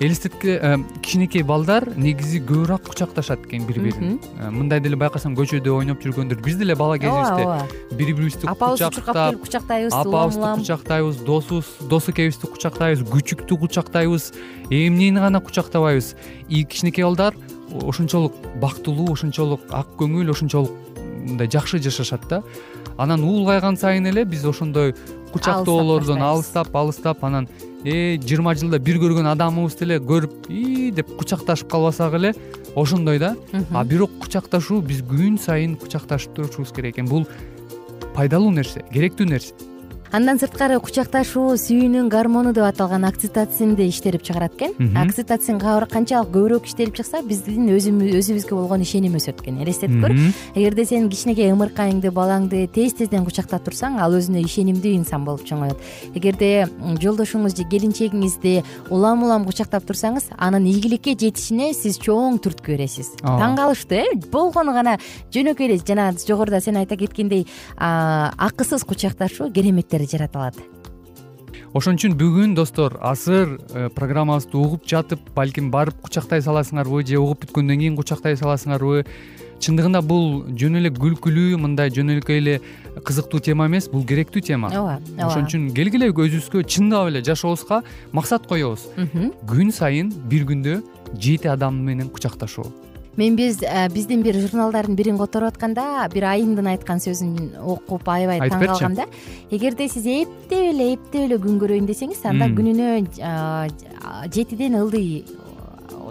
элестетке 0.00 0.58
э, 0.62 0.76
кичинекей 1.02 1.42
балдар 1.44 1.84
негизи 1.96 2.40
көбүрөөк 2.40 2.88
кучакташат 2.88 3.44
экен 3.44 3.66
бири 3.68 3.82
бирин 3.84 4.16
э, 4.40 4.48
мындай 4.48 4.80
деле 4.80 4.96
байкасаң 4.96 5.36
көчөдө 5.36 5.74
ойноп 5.76 6.00
жүргөндөр 6.00 6.40
биз 6.40 6.56
деле 6.56 6.74
бала 6.74 6.96
кезибизде 6.98 7.44
ооба. 7.44 7.66
бири 7.92 8.14
бирибизди 8.14 8.48
апабызды 8.48 8.88
чуркап 8.96 9.18
келип 9.18 9.44
кучактайбыз 9.44 9.92
апабызды 9.92 10.54
кучактайбыз 10.62 11.20
досубуз 11.28 11.68
дос 11.92 12.08
экебизди 12.08 12.48
кучактайбыз 12.48 13.04
күчүктү 13.12 13.60
кучактайбыз 13.60 14.32
эмнени 14.70 15.20
гана 15.20 15.40
кучактабайбыз. 15.40 16.14
И 16.48 16.64
кичинекей 16.64 17.04
балдар 17.04 17.34
ошончолук 17.82 18.32
бактылуу 18.56 19.12
ошончолук 19.12 19.68
ак 19.68 19.98
көңүл 20.00 20.32
ошончолук 20.32 20.72
мындай 21.26 21.46
жакшы 21.46 21.78
жашашат 21.78 22.24
да. 22.28 22.42
Анан 22.96 23.22
улгайган 23.22 23.76
сайын 23.76 24.06
эле 24.06 24.24
биз 24.24 24.44
ошондой 24.44 24.94
кучактоолордон 25.32 26.22
алыстап 26.22 26.74
алыстап 26.74 27.24
анан 27.24 27.48
э 27.84 28.18
жыйырма 28.18 28.54
жылда 28.54 28.78
бир 28.78 28.98
көргөн 29.00 29.30
адамыбызды 29.30 29.86
эле 29.86 29.98
көрүп 29.98 30.50
ии 30.50 30.90
деп 30.90 31.14
кучакташып 31.16 31.70
калбасак 31.70 32.14
эле 32.14 32.34
ошондой 32.76 33.18
да. 33.18 33.36
А 33.70 33.84
бирок 33.84 34.10
кучакташуу 34.20 34.80
биз 34.82 35.02
күн 35.02 35.38
сайын 35.40 35.76
кучакташып 35.76 36.34
турушубуз 36.34 36.72
керек 36.72 36.96
экен. 36.96 37.08
Бул 37.08 37.26
пайдалуу 38.14 38.50
нерсе 38.50 38.84
керектүү 38.92 39.26
нерсе 39.26 39.54
андан 40.10 40.40
сырткары 40.42 40.80
кучакташуу 40.82 41.54
сүйүүнүн 41.60 42.08
гормону 42.10 42.50
деп 42.54 42.64
аталган 42.66 43.04
окцитоцинди 43.06 43.86
иштетип 43.92 44.24
чыгарат 44.26 44.56
экен. 44.56 44.72
Окцитоцин 44.98 45.60
канчалык 45.62 46.32
көбүрөөк 46.34 46.66
иштелип 46.66 46.96
чыкса 46.98 47.20
биздин 47.22 47.68
өзүбүзгө 47.70 48.56
болгон 48.58 48.82
ишеним 48.82 49.14
өсөт 49.14 49.38
экен. 49.38 49.60
Элестетип 49.62 50.02
көр. 50.02 50.16
Эгерде 50.56 50.84
сен 50.88 51.06
кичинекей 51.12 51.52
ымыркайыңды 51.54 52.10
балаңды 52.10 52.64
тез 52.74 52.96
тезден 52.98 53.22
кучактап 53.24 53.62
турсаң 53.68 54.00
ал 54.02 54.16
өзүнө 54.18 54.42
ишенимдүү 54.48 54.96
инсан 54.98 55.22
болуп 55.24 55.46
чоңоет. 55.46 55.78
Эгерде 56.18 56.66
жолдошуңуз 56.98 57.54
же 57.54 57.68
келинчегиңизди 57.70 58.64
улам 58.90 59.22
улам 59.28 59.46
кучактап 59.46 59.86
турсаңыз 59.86 60.32
анын 60.36 60.66
ийгиликке 60.66 61.14
жетишине 61.14 61.70
сиз 61.74 62.00
чоң 62.02 62.40
түрткү 62.42 62.74
бересиз 62.74 63.14
таң 63.22 63.54
калыштуу 63.58 64.02
э 64.02 64.18
болгону 64.32 64.74
гана 64.74 64.98
жөнөкөй 65.30 65.70
эле. 65.70 65.78
Жана 65.86 66.10
жогоруда 66.18 66.60
сен 66.60 66.76
айта 66.76 66.96
кеткендей 66.96 67.46
акысыз 67.78 68.82
кучакташуу 68.84 69.52
кереметтер 69.52 69.99
жарата 70.06 70.38
алат. 70.38 70.60
Ошон 71.72 71.94
үчүн 71.94 72.16
бүгүн 72.18 72.54
достор 72.58 72.96
азыр 72.98 73.60
э, 73.70 73.88
программабызды 73.94 74.56
угуп 74.58 74.88
жатып 74.90 75.20
балким 75.36 75.70
барып 75.70 76.00
кучактай 76.02 76.42
саласыңарбы 76.42 77.04
же 77.06 77.20
угуп 77.20 77.44
бүткөндөн 77.44 77.78
кийин 77.78 77.98
кучактай 77.98 78.34
саласыңарбы 78.34 79.04
чындыгында 79.62 80.02
бул 80.02 80.42
жөн 80.58 80.80
эле 80.80 80.90
күлкүлүү 80.90 81.60
мындай 81.62 81.92
жөнөкөй 81.94 82.42
эле 82.42 82.58
кызыктуу 83.06 83.38
тема 83.38 83.68
эмес 83.70 83.86
бул 83.92 84.02
керектүү 84.02 84.42
тема. 84.50 84.72
Ооба 84.74 84.98
ооба. 84.98 85.28
Ошон 85.28 85.46
үчүн 85.46 85.70
келгиле 85.76 86.10
өзүбүзгө 86.10 86.66
чындап 86.66 87.12
эле 87.12 87.22
жашообузга 87.22 87.84
максат 88.10 88.50
коебуз. 88.50 88.88
Күн 89.46 89.70
сайын 89.70 90.10
бир 90.32 90.48
күндө 90.50 90.80
жети 91.14 91.54
адам 91.54 91.84
менен 91.86 92.10
кучакташуу 92.10 92.66
мен 93.20 93.36
биз 93.36 93.60
э, 93.62 93.88
биздин 93.92 94.22
бир 94.24 94.38
журналдардын 94.40 94.96
бирин 94.96 95.18
которуп 95.20 95.52
атканда 95.52 96.08
бир 96.14 96.24
айымдын 96.30 96.70
айткан 96.72 97.02
сөзүн 97.04 97.52
окуп 97.60 98.08
аябай 98.08 98.40
таң 98.46 98.64
калгам 98.64 98.96
да 98.96 99.06
эгерде 99.52 99.88
сиз 99.92 100.08
эптеп 100.08 100.70
эле 100.72 100.94
эптеп 100.94 101.26
эле 101.26 101.40
күн 101.42 101.60
көрөйүн 101.60 101.90
десеңиз 101.90 102.24
анда 102.32 102.48
күнүнө 102.56 102.88
жетиден 104.32 104.80
ылдый 104.80 105.24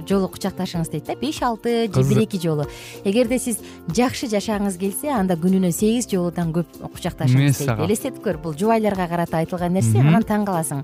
жолу 0.08 0.30
кучакташыңыз 0.34 0.92
дейт 0.92 1.08
да 1.10 1.16
беш 1.20 1.42
алты 1.44 1.90
же 1.94 2.04
бир 2.08 2.22
эки 2.24 2.40
жолу. 2.42 2.66
Эгерде 3.04 3.40
сиз 3.40 3.60
жакшы 3.96 4.30
жашагыңыз 4.32 4.78
келсе 4.80 5.12
анда 5.14 5.38
күнүнө 5.40 5.72
сегиз 5.76 6.08
жолудан 6.12 6.54
көп 6.56 6.78
кучакташыңыз 6.96 7.60
дейт 7.60 7.84
элестетип 7.86 8.22
көр 8.24 8.40
бул 8.42 8.56
жубайларга 8.58 9.08
карата 9.12 9.42
айтылган 9.42 9.76
нерсе 9.76 10.00
анан 10.00 10.26
таң 10.26 10.48
каласың 10.48 10.84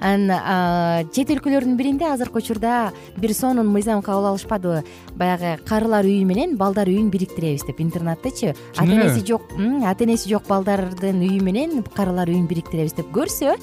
анан 0.00 1.08
чет 1.12 1.30
өлкөлөрдүн 1.30 1.76
биринде 1.76 2.06
азыркы 2.08 2.38
учурда 2.38 2.92
бир 3.16 3.34
сонун 3.34 3.68
мыйзам 3.68 4.02
кабыл 4.02 4.32
алышпадыбы? 4.32 4.84
Баягы 5.14 5.58
карылар 5.64 6.04
үйү 6.04 6.24
менен 6.26 6.56
балдар 6.56 6.88
үйүн 6.88 7.10
бириктиребиз 7.10 7.64
деп 7.66 7.80
интернаттычы. 7.80 8.54
Ата 8.76 8.90
энеси 8.90 9.24
жок 9.26 9.42
ата 9.86 10.04
энеси 10.04 10.28
жок 10.28 10.46
балдардын 10.48 11.22
үйү 11.22 11.42
менен 11.42 11.82
карылар 11.94 12.28
үйүн 12.28 12.46
бириктиребиз 12.50 12.94
деп 12.98 13.12
көрсө 13.14 13.54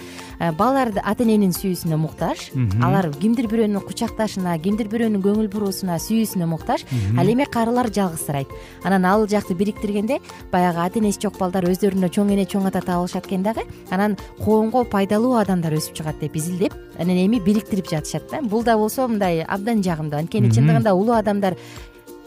балдар 0.57 0.93
ата 1.03 1.23
эненин 1.23 1.51
сүйүүсүнө 1.51 1.97
муктаж 1.97 2.51
алар 2.81 3.11
кимдир 3.19 3.47
бирөөнүн 3.51 3.83
кучакташына 3.85 4.57
кимдир 4.63 4.87
бирөөнүн 4.91 5.21
көңүл 5.21 5.49
буруусуна 5.51 5.99
сүйүүсүнө 6.01 6.47
муктаж 6.47 6.85
ал 7.17 7.27
эми 7.27 7.45
карылар 7.45 7.91
жалгызсырайт. 7.91 8.47
Анан 8.83 9.05
ал 9.05 9.27
жакты 9.27 9.55
бириктиргенде 9.55 10.19
баягы 10.51 10.79
ата 10.85 10.99
энеси 10.99 11.21
жок 11.21 11.37
балдар 11.37 11.67
өздөрүнө 11.69 12.09
чоң 12.09 12.31
эне 12.33 12.45
чоң 12.45 12.67
ата 12.67 12.81
табылышат 12.81 13.27
экен 13.27 13.43
дагы 13.43 13.67
анан 13.91 14.17
коомго 14.39 14.83
пайдалуу 14.85 15.35
адамдар 15.37 15.73
өсүп 15.77 15.99
чыгат 15.99 16.20
деп 16.21 16.35
изилдеп 16.35 16.75
анан 16.99 17.17
эми 17.17 17.39
бириктирип 17.43 17.89
жатышат 17.89 18.29
да. 18.31 18.41
Бул 18.41 18.63
да 18.63 18.77
болсо 18.77 19.07
мындай 19.07 19.41
абдан 19.43 19.83
жагымдуу. 19.83 20.19
Анткени 20.19 20.53
чындыгында 20.53 20.93
улуу 20.93 21.17
адамдар 21.17 21.57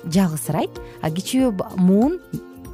жалгызсырайт 0.04 0.82
а 1.00 1.10
кичүү 1.10 1.54
муун 1.78 2.18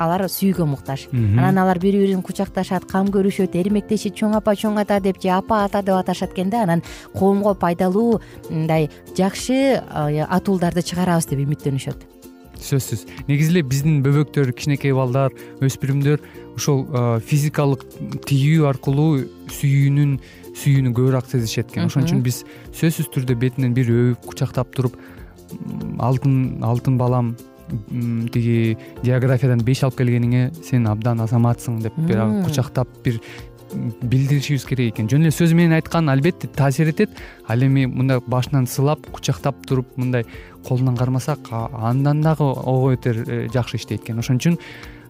алар 0.01 0.25
сүйүүгө 0.33 0.65
муктаж. 0.65 1.09
Анан 1.13 1.59
алар 1.61 1.79
бири 1.79 1.99
бирин 2.01 2.23
кучакташат 2.25 2.87
кам 2.89 3.11
көрүшөт 3.13 3.55
эрмектешет 3.61 4.17
чоң 4.17 4.39
апа 4.39 4.55
чоң 4.57 4.81
ата 4.81 4.97
деп 5.01 5.21
же 5.21 5.29
апа 5.35 5.65
ата 5.67 5.83
деп 5.83 5.99
аташат 5.99 6.33
экен 6.33 6.51
да. 6.51 6.63
Анан 6.65 6.83
коомго 7.13 7.55
пайдалуу 7.55 8.21
мындай 8.49 8.89
жакшы 9.17 9.77
атуулдарды 9.77 10.83
чыгарабыз 10.83 11.29
деп 11.29 11.45
үмүттөнүшөт. 11.45 12.09
Сөзсүз. 12.61 13.07
Негизи 13.29 13.55
эле 13.55 13.63
биздин 13.65 14.03
бөбөктөр 14.05 14.53
кичинекей 14.53 14.93
балдар 14.93 15.33
өспүрүмдөр 15.65 16.21
ошол 16.57 16.85
физикалык 17.25 17.87
тийүү 18.29 18.67
аркылуу 18.69 19.23
сүйүүнүн 19.49 20.19
сүйүүнү 20.61 20.93
көбүрөөк 20.97 21.31
сезишет 21.31 21.73
экен 21.73 21.89
ошон 21.89 22.07
үчүн 22.07 22.25
биз 22.25 22.43
сөзсүз 22.77 23.11
түрдө 23.15 23.37
бетинен 23.41 23.77
бир 23.77 23.91
өбүп 23.91 24.27
кучактап 24.33 24.75
туруп 24.77 24.99
алтын 25.99 26.61
алтын 26.67 26.99
балам 27.01 27.35
тиги 28.35 28.77
географиядан 29.05 29.63
беш 29.67 29.85
алып 29.87 30.01
келгениңе 30.01 30.49
сен 30.67 30.89
абдан 30.91 31.23
азаматсың 31.25 31.79
деп 31.85 31.97
баягы 32.09 32.43
кучактап 32.49 32.91
бир 33.05 33.21
билдиришибиз 34.03 34.65
керек 34.67 34.95
экен. 34.95 35.09
Жөн 35.11 35.29
эле 35.29 35.35
сөзү 35.35 35.55
менен 35.55 35.77
айткан 35.77 36.11
албетте 36.11 36.49
таасир 36.51 36.91
этет. 36.91 37.11
Ал 37.47 37.63
эми 37.63 37.87
мындай 37.87 38.19
башынан 38.27 38.67
сылап 38.67 39.07
кучактап 39.13 39.65
туруп 39.67 39.97
мындай 39.97 40.25
колунан 40.67 40.97
кармасак 40.97 41.39
андан 41.51 42.21
дагы 42.21 42.43
ого 42.43 42.91
бетер 42.91 43.23
э, 43.27 43.49
жакшы 43.53 43.77
иштейт 43.77 44.03
экен. 44.03 44.19
Ошон 44.19 44.41
үчүн 44.43 44.59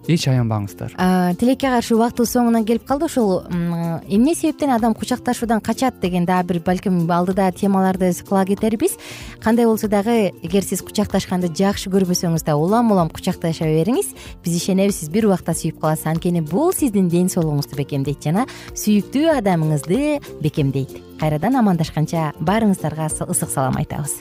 эч 0.09 0.27
аянбаңыздар. 0.29 0.95
Тилекке 1.39 1.69
каршы 1.71 1.95
убактыбыз 1.95 2.33
соңуна 2.33 2.65
келип 2.67 2.87
калды. 2.89 3.07
Ушул 3.11 3.43
эмне 3.51 4.35
себептен 4.35 4.71
адам 4.75 4.95
кучакташуудан 4.95 5.61
качат 5.61 6.01
деген 6.01 6.25
дагы 6.27 6.55
бир 6.55 6.63
балким 6.65 7.11
алдыда 7.11 7.51
темаларды 7.53 8.13
кыла 8.27 8.45
кетербиз 8.45 8.97
кандай 9.43 9.67
болсо 9.67 9.89
дагы 9.89 10.33
эгер 10.43 10.63
сиз 10.63 10.83
кучакташканды 10.83 11.49
жакшы 11.49 11.91
көрбөсөңүз 11.91 12.45
да 12.45 12.57
улам 12.57 12.93
улам 12.93 13.11
кучакташа 13.11 13.65
бериңиз. 13.65 14.15
Биз 14.45 14.57
ишенебиз 14.57 15.01
сиз 15.01 15.11
бир 15.11 15.27
убакта 15.27 15.53
сүйүп 15.53 15.81
каласыз. 15.81 16.07
Анткени 16.07 16.41
бул 16.41 16.73
сиздин 16.73 17.09
ден 17.09 17.29
соолугуңузду 17.29 17.77
бекемдейт 17.77 18.25
жана 18.25 18.47
сүйүктүү 18.75 19.31
адамыңызды 19.39 20.41
бекемдейт. 20.43 20.97
Кайрадан 21.21 21.57
амандашканча 21.61 22.33
баарыңыздарга 22.41 23.11
ысык 23.29 23.51
салам 23.53 23.77
айтабыз 23.77 24.21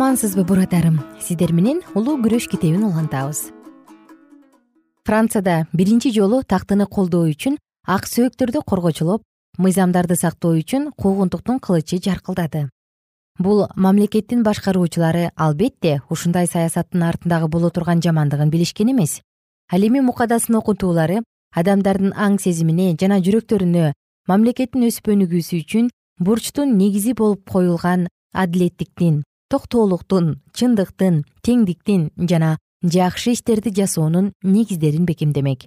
амансызбы 0.00 0.44
буратарым? 0.44 1.02
Сиздер 1.20 1.52
менен 1.52 1.82
улуу 1.94 2.16
күрөш 2.24 2.46
китебин 2.48 2.86
улантабыз. 2.88 3.50
Францияда 5.04 5.66
биринчи 5.74 6.08
жолу 6.08 6.40
тактыны 6.40 6.86
колдоо 6.86 7.28
үчүн 7.28 7.58
ак 7.84 8.08
сөөктөрдө 8.08 8.62
коргочулоп 8.64 9.20
мыйзамдарды 9.60 10.16
сактоо 10.16 10.56
үчүн 10.56 10.88
куугунтуктун 10.96 11.60
кылычы 11.60 12.00
жаркылдады. 12.00 12.70
Бул 13.38 13.66
мамлекеттин 13.76 14.42
башкаруучулары 14.42 15.32
албетте 15.36 16.00
ушундай 16.08 16.48
саясаттын 16.48 17.02
артындагы 17.02 17.48
боло 17.52 17.68
турган 17.68 18.00
жамандыгын 18.00 18.48
билишкен 18.48 18.96
эмес. 18.96 19.20
Ал 19.68 19.84
эми 19.84 20.00
мукадасын 20.00 20.56
окутуулары 20.56 21.20
адамдардын 21.52 22.14
аң 22.16 22.40
сезимине 22.40 22.94
жана 22.96 23.20
жүрөктөрүнө 23.20 23.92
мамлекеттин 24.32 24.88
өсүп 24.88 25.12
өнүгүүсү 25.12 25.60
үчүн 25.60 25.90
бурчтун 26.24 26.78
негизи 26.78 27.12
болуп 27.12 27.44
коюлган 27.44 28.08
адилеттиктин 28.32 29.26
токтоолуктун 29.50 30.36
чындыктын 30.54 31.24
теңдиктин 31.42 32.10
жана 32.30 32.54
жакшы 32.86 33.32
иштерди 33.34 33.72
жасоонун 33.74 34.30
негиздерин 34.46 35.08
бекемдемек. 35.08 35.66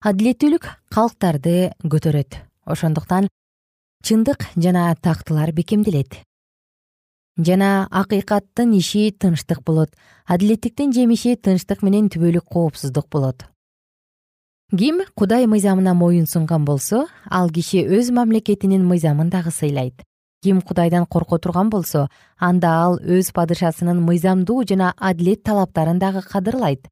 Адилеттүүлүк 0.00 0.70
калктарды 0.88 1.72
көтөрөт. 1.84 2.38
Ошондуктан 2.64 3.28
чындык 4.02 4.48
жана 4.56 4.94
тактылар 4.96 5.52
бекемделет. 5.52 6.22
Жана 7.36 7.88
акыйкаттын 7.90 8.72
иши 8.78 9.10
тынчтык 9.12 9.60
болот. 9.64 9.92
Адилеттиктин 10.24 10.92
жемиши 10.96 11.36
тынчтык 11.36 11.82
менен 11.82 12.08
түбөлүк 12.08 12.48
коопсуздук 12.48 13.10
болот. 13.12 13.44
Ким 14.72 15.02
кудай 15.14 15.44
мыйзамына 15.46 15.92
моюн 15.94 16.26
сунган 16.26 16.64
болсо 16.64 17.04
ал 17.28 17.50
киши 17.50 17.84
өз 17.84 18.10
мамлекетинин 18.10 18.86
мыйзамын 18.88 19.28
дагы 19.28 19.52
сыйлайт 19.52 20.00
ким 20.44 20.60
кудайдан 20.60 21.06
корко 21.06 21.38
турган 21.38 21.70
болсо 21.70 22.08
анда 22.38 22.70
ал 22.84 22.98
өз 23.16 23.32
падышасынын 23.36 23.98
мыйзамдуу 24.08 24.64
жана 24.68 24.92
адилет 24.98 25.42
талаптарын 25.42 25.98
дагы 25.98 26.22
кадырлайт. 26.32 26.82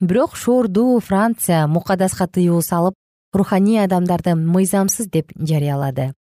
Бирок 0.00 0.36
шоордуу 0.36 1.00
франция 1.00 1.66
мукадаска 1.66 2.26
тыюу 2.28 2.62
салып 2.62 2.94
руханий 3.34 3.82
адамдарды 3.82 4.36
мыйзамсыз 4.36 5.10
деп 5.10 5.32
жарыялады. 5.34 6.12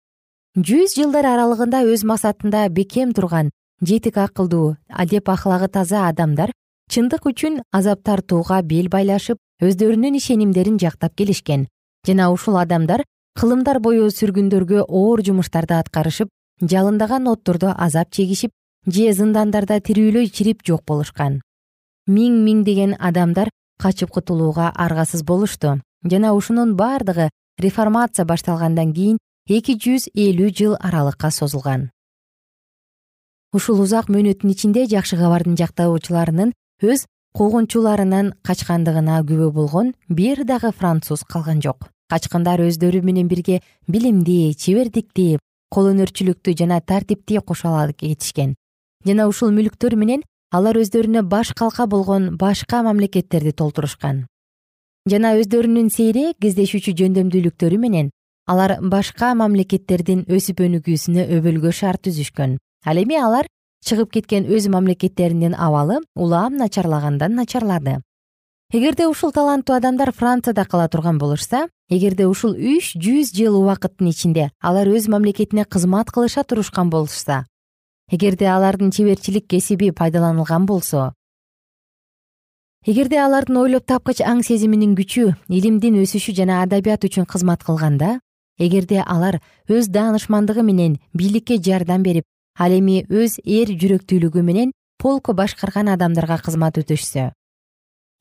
Жүз 0.57 0.95
жылдар 0.97 1.27
аралыгында 1.33 1.83
өз 1.85 2.03
максатында 2.09 2.67
бекем 2.69 3.13
турган 3.13 3.51
жетик 3.81 4.17
акылдуу 4.17 4.77
адеп 4.89 5.29
ахлагы 5.29 5.67
таза 5.67 6.07
адамдар 6.07 6.53
чындык 6.89 7.27
үчүн 7.29 7.61
азап 7.71 8.01
тартууга 8.01 8.63
бел 8.63 8.89
байлашып 8.89 9.37
өздөрүнүн 9.61 10.17
ишенимдерин 10.17 10.79
жактап 10.81 11.13
келишкен. 11.13 11.67
Жана 12.07 12.31
ушул 12.33 12.57
адамдар 12.57 13.03
кылымдар 13.37 13.77
бою 13.79 14.09
сүргүндөргө 14.09 14.87
оор 14.87 15.21
жумуштарды 15.21 15.77
аткарышып 15.77 16.29
жалындаган 16.61 17.27
оттордо 17.27 17.73
азап 17.77 18.11
чегишип 18.11 18.51
же 18.85 19.11
зындандарда 19.13 19.79
тирүүлөй 19.79 20.29
чирип 20.29 20.63
жок 20.65 20.83
болушкан. 20.87 21.41
Миң 22.07 22.39
миңдеген 22.45 22.95
адамдар 22.99 23.49
качып 23.77 24.09
кутулууга 24.09 24.71
аргасыз 24.75 25.23
болушту. 25.23 25.81
Жана 26.03 26.33
ушунун 26.33 26.75
бардыгы 26.75 27.29
реформация 27.59 28.25
башталгандан 28.25 28.93
кийин 28.93 29.17
эки 29.47 29.75
жүз 29.75 30.09
элүү 30.15 30.53
жыл 30.55 30.75
аралыкка 30.79 31.31
созулган. 31.31 31.89
Ушул 33.53 33.81
узак 33.81 34.09
мөөнөттүн 34.09 34.51
ичинде 34.51 34.85
жакшы 34.91 35.17
кабардын 35.17 35.55
жактоочуларынын 35.59 36.53
өз 36.83 37.05
куугунчуларынан 37.37 38.33
качкандыгына 38.43 39.21
күбө 39.27 39.51
болгон 39.51 39.93
бир 40.09 40.43
дагы 40.43 40.71
француз 40.71 41.23
калган 41.23 41.61
жок. 41.61 41.89
Качкындар 42.09 42.61
өздөрү 42.63 43.01
менен 43.03 43.27
бирге 43.27 43.61
билимди 43.87 44.53
чебердикти 44.53 45.39
кол 45.73 45.91
өнөрчүлүктү 45.91 46.55
жана 46.57 46.81
тартипти 46.81 47.39
кошо 47.45 47.67
ала 47.73 47.93
кетишкен 47.93 48.55
жана 49.05 49.27
ушул 49.31 49.53
мүлктөр 49.55 49.95
менен 49.99 50.23
алар 50.51 50.79
өздөрүнө 50.81 51.23
баш 51.27 51.53
калка 51.59 51.87
болгон 51.87 52.35
башка 52.37 52.81
мамлекеттерди 52.83 53.51
толтурушкан. 53.51 54.25
Жана 55.07 55.35
өздөрүнүн 55.39 55.89
сейрек 55.91 56.39
кездешүүчү 56.43 56.95
жөндөмдүүлүктөрү 57.01 57.79
менен 57.79 58.11
алар 58.47 58.77
башка 58.81 59.33
мамлекеттердин 59.35 60.25
өсүп 60.27 60.63
өнүгүүсүнө 60.67 61.27
өбөлгө 61.37 61.71
шарт 61.71 62.03
түзүшкөн. 62.07 62.57
Ал 62.87 62.99
эми 63.03 63.19
алар 63.19 63.47
чыгып 63.87 64.11
кеткен 64.17 64.47
өз 64.51 64.67
мамлекеттеринин 64.71 65.55
абалы 65.55 66.01
улам 66.15 66.57
начарлагандан 66.59 67.35
начарлады 67.35 68.01
эгерде 68.73 69.07
ушул 69.07 69.31
таланттуу 69.31 69.77
адамдар 69.77 70.11
францияда 70.11 70.65
кала 70.65 70.89
турган 70.89 71.17
болушса 71.17 71.69
эгерде 71.87 72.25
ушул 72.27 72.51
үч 72.51 72.97
жүз 72.99 73.29
жыл 73.31 73.55
убакыттын 73.55 74.09
ичинде 74.11 74.49
алар 74.59 74.89
өз 74.91 75.07
мамлекетине 75.07 75.63
кызмат 75.63 76.11
кылыша 76.11 76.43
турушкан 76.43 76.89
болушса 76.89 77.45
эгерде 78.11 78.49
алардын 78.51 78.91
чеберчилик 78.91 79.47
кесиби 79.47 79.91
пайдаланылган 79.91 80.65
болсо 80.65 81.13
эгерде 82.85 83.21
алардын 83.23 83.61
ойлоп 83.63 83.87
тапкыч 83.87 84.19
аң 84.19 84.43
сезиминин 84.43 84.99
күчү 84.99 85.31
илимдин 85.47 86.03
өсүшү 86.03 86.35
жана 86.35 86.59
адабият 86.67 87.07
үчүн 87.07 87.23
кызмат 87.23 87.63
кылганда 87.63 88.19
эгерде 88.59 88.99
алар 88.99 89.39
өз 89.71 89.87
даанышмандыгы 89.87 90.67
менен 90.67 90.99
бийликке 91.13 91.55
жардам 91.55 92.03
берип 92.03 92.27
ал 92.59 92.75
эми 92.75 93.05
өз 93.07 93.39
эр 93.47 93.71
жүрөктүүлүгү 93.79 94.43
менен 94.43 94.75
полк 94.99 95.31
башкарган 95.31 95.87
адамдарга 95.95 96.43
кызмат 96.43 96.83
өтөшсө 96.83 97.31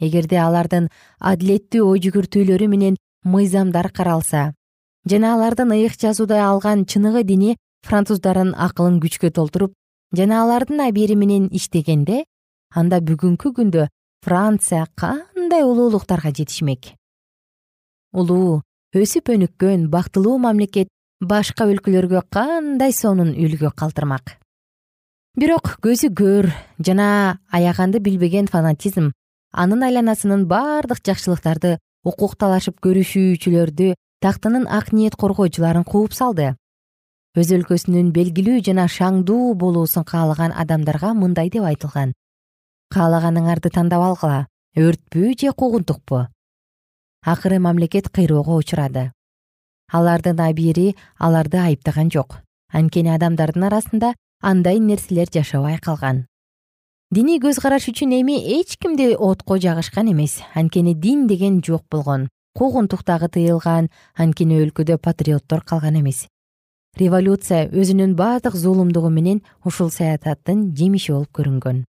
эгерде 0.01 0.39
алардын 0.43 0.89
адилеттүү 1.21 1.89
ой 1.89 2.03
жүгүртүүлөрү 2.05 2.69
менен 2.69 2.97
мыйзамдар 3.25 3.91
каралса 3.93 4.53
жана 5.09 5.35
алардын 5.35 5.73
ыйык 5.77 5.99
жазуудай 6.01 6.41
алган 6.41 6.85
чыныгы 6.85 7.25
дини 7.25 7.57
француздардын 7.87 8.55
акылын 8.69 9.01
күчкө 9.03 9.31
толтуруп 9.31 9.73
жана 10.17 10.43
алардын 10.43 10.83
абийири 10.89 11.17
менен 11.17 11.49
иштегенде 11.53 12.25
анда 12.75 13.01
бүгүнкү 13.01 13.53
күндө 13.57 13.89
франция 14.27 14.87
кандай 14.95 15.63
улуулуктарга 15.63 16.33
жетишмек? 16.35 16.95
Улуу 18.13 18.63
өсүп 18.97 19.31
өнүккөн 19.35 19.87
бактылуу 19.93 20.39
мамлекет 20.43 20.89
башка 21.21 21.69
өлкөлөргө 21.71 22.25
кандай 22.31 22.93
сонун 22.93 23.35
үлгү 23.35 23.71
калтырмак? 23.77 24.37
Бирок 25.37 25.77
көзү 25.85 26.11
көр 26.17 26.51
жана 26.81 27.39
аяганды 27.53 28.01
билбеген 28.01 28.51
фанатизм 28.51 29.13
анын 29.57 29.87
айланасынын 29.89 30.45
бардык 30.51 31.01
жакшылыктарды 31.09 31.79
укукталашып 32.05 32.77
көрүшүүчүлөрдү 32.85 33.95
тактынын 34.25 34.67
ак 34.79 34.93
ниет 34.93 35.17
коргоочуларын 35.17 35.87
кууп 35.89 36.13
салды. 36.13 36.53
Өз 37.37 37.53
өлкөсүнүн 37.57 38.13
белгилүү 38.17 38.61
жана 38.69 38.87
шаңдуу 38.89 39.55
болуусун 39.63 40.05
каалаган 40.05 40.53
адамдарга 40.53 41.15
мындай 41.17 41.49
деп 41.53 41.65
айтылган. 41.71 42.13
Каалаганыңарды 42.93 43.73
тандап 43.73 44.05
алгыла 44.11 44.47
өртпү 44.77 45.33
же 45.41 45.53
куугунтукпу. 45.53 46.27
Акыры 47.25 47.59
мамлекет 47.59 48.13
кыйроого 48.13 48.61
учурады. 48.61 49.11
Алардын 49.93 50.41
абийири 50.41 50.97
аларды 51.19 51.59
айыптаган 51.59 52.13
жок. 52.13 52.41
Анткени 52.73 53.15
адамдардын 53.17 53.69
арасында 53.71 54.15
андай 54.43 54.79
нерселер 54.79 55.29
жашабай 55.33 55.79
калган 55.79 56.27
диний 57.11 57.39
көз 57.39 57.61
караш 57.63 57.87
үчүн 57.93 58.13
эми 58.19 58.37
эч 58.59 58.77
кимди 58.83 59.15
отко 59.15 59.59
жагышкан 59.63 60.11
эмес. 60.11 60.41
Анткени 60.55 60.95
дин 60.95 61.27
деген 61.27 61.63
жок 61.63 61.85
болгон 61.91 62.29
куугунтук 62.55 63.05
дагы 63.05 63.29
тыйылган 63.29 63.91
анткени 64.17 64.59
өлкөдө 64.65 64.99
патриоттор 64.99 65.63
калган 65.63 66.01
эмес. 66.01 66.27
Революция 66.97 67.69
өзүнүн 67.71 68.17
баардык 68.17 68.57
зулумдугу 68.57 69.11
менен 69.11 69.43
ушул 69.65 69.91
саясаттын 69.91 70.75
жемиши 70.75 71.13
болуп 71.13 71.31
көрүнгөн. 71.31 71.85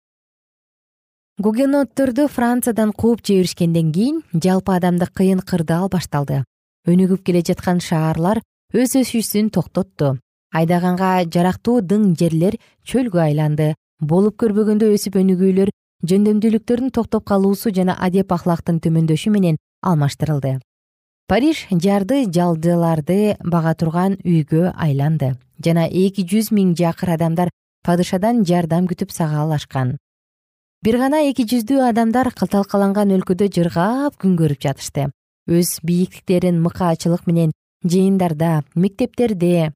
Гугенотторду 1.38 2.26
франциядан 2.28 2.92
кууп 2.92 3.22
жиберишкенден 3.22 3.92
кийин 3.92 4.22
жалпы 4.32 4.74
адамдык 4.74 5.12
кыйын 5.12 5.40
кырдаал 5.40 5.88
башталды. 5.88 6.44
Өнүгүп 6.86 7.22
келе 7.22 7.42
жаткан 7.42 7.80
шаарлар 7.80 8.42
өз 8.72 8.96
өсүшүн 8.98 9.50
токтотту 9.50 10.16
айдаганга 10.54 11.24
жарактуу 11.26 11.80
дың 11.82 12.14
жерлер 12.18 12.56
чөлгө 12.86 13.20
айланды 13.26 13.74
болуп 14.00 14.36
көрбөгөндө 14.42 14.90
өсүп 14.94 15.18
өнүгүүлөр 15.22 15.72
жөндөмдүүлүктөрдүн 16.10 16.94
токтоп 16.94 17.24
калуусу 17.24 17.72
жана 17.74 17.96
адеп 18.06 18.32
ахлактын 18.32 18.80
төмөндөшү 18.84 19.30
менен 19.30 19.56
алмаштырылды. 19.82 20.58
Париж 21.28 21.66
жарды 21.70 22.24
жалдыларды 22.28 23.36
бага 23.44 23.74
турган 23.74 24.18
үйгө 24.24 24.72
айланды 24.76 25.34
жана 25.64 25.86
эки 25.88 26.26
жүз 26.28 26.52
миң 26.52 26.74
жакыр 26.76 27.14
адамдар 27.16 27.52
падышадан 27.84 28.44
жардам 28.44 28.88
күтүп 28.90 29.12
сагаалашкан 29.12 29.96
бир 30.84 30.98
гана 31.00 31.22
эки 31.24 31.46
жүздүү 31.48 31.80
адамдар 31.88 32.28
талкаланган 32.36 33.12
өлкөдө 33.16 33.48
жыргап 33.56 34.18
күн 34.20 34.34
көрүп 34.36 34.60
жатышты. 34.60 35.06
Өз 35.48 35.78
бийиктиктерин 35.80 36.60
мыкаачылык 36.60 37.24
менен 37.26 37.52
жыйындарда 37.84 38.64
мектептерде 38.74 39.72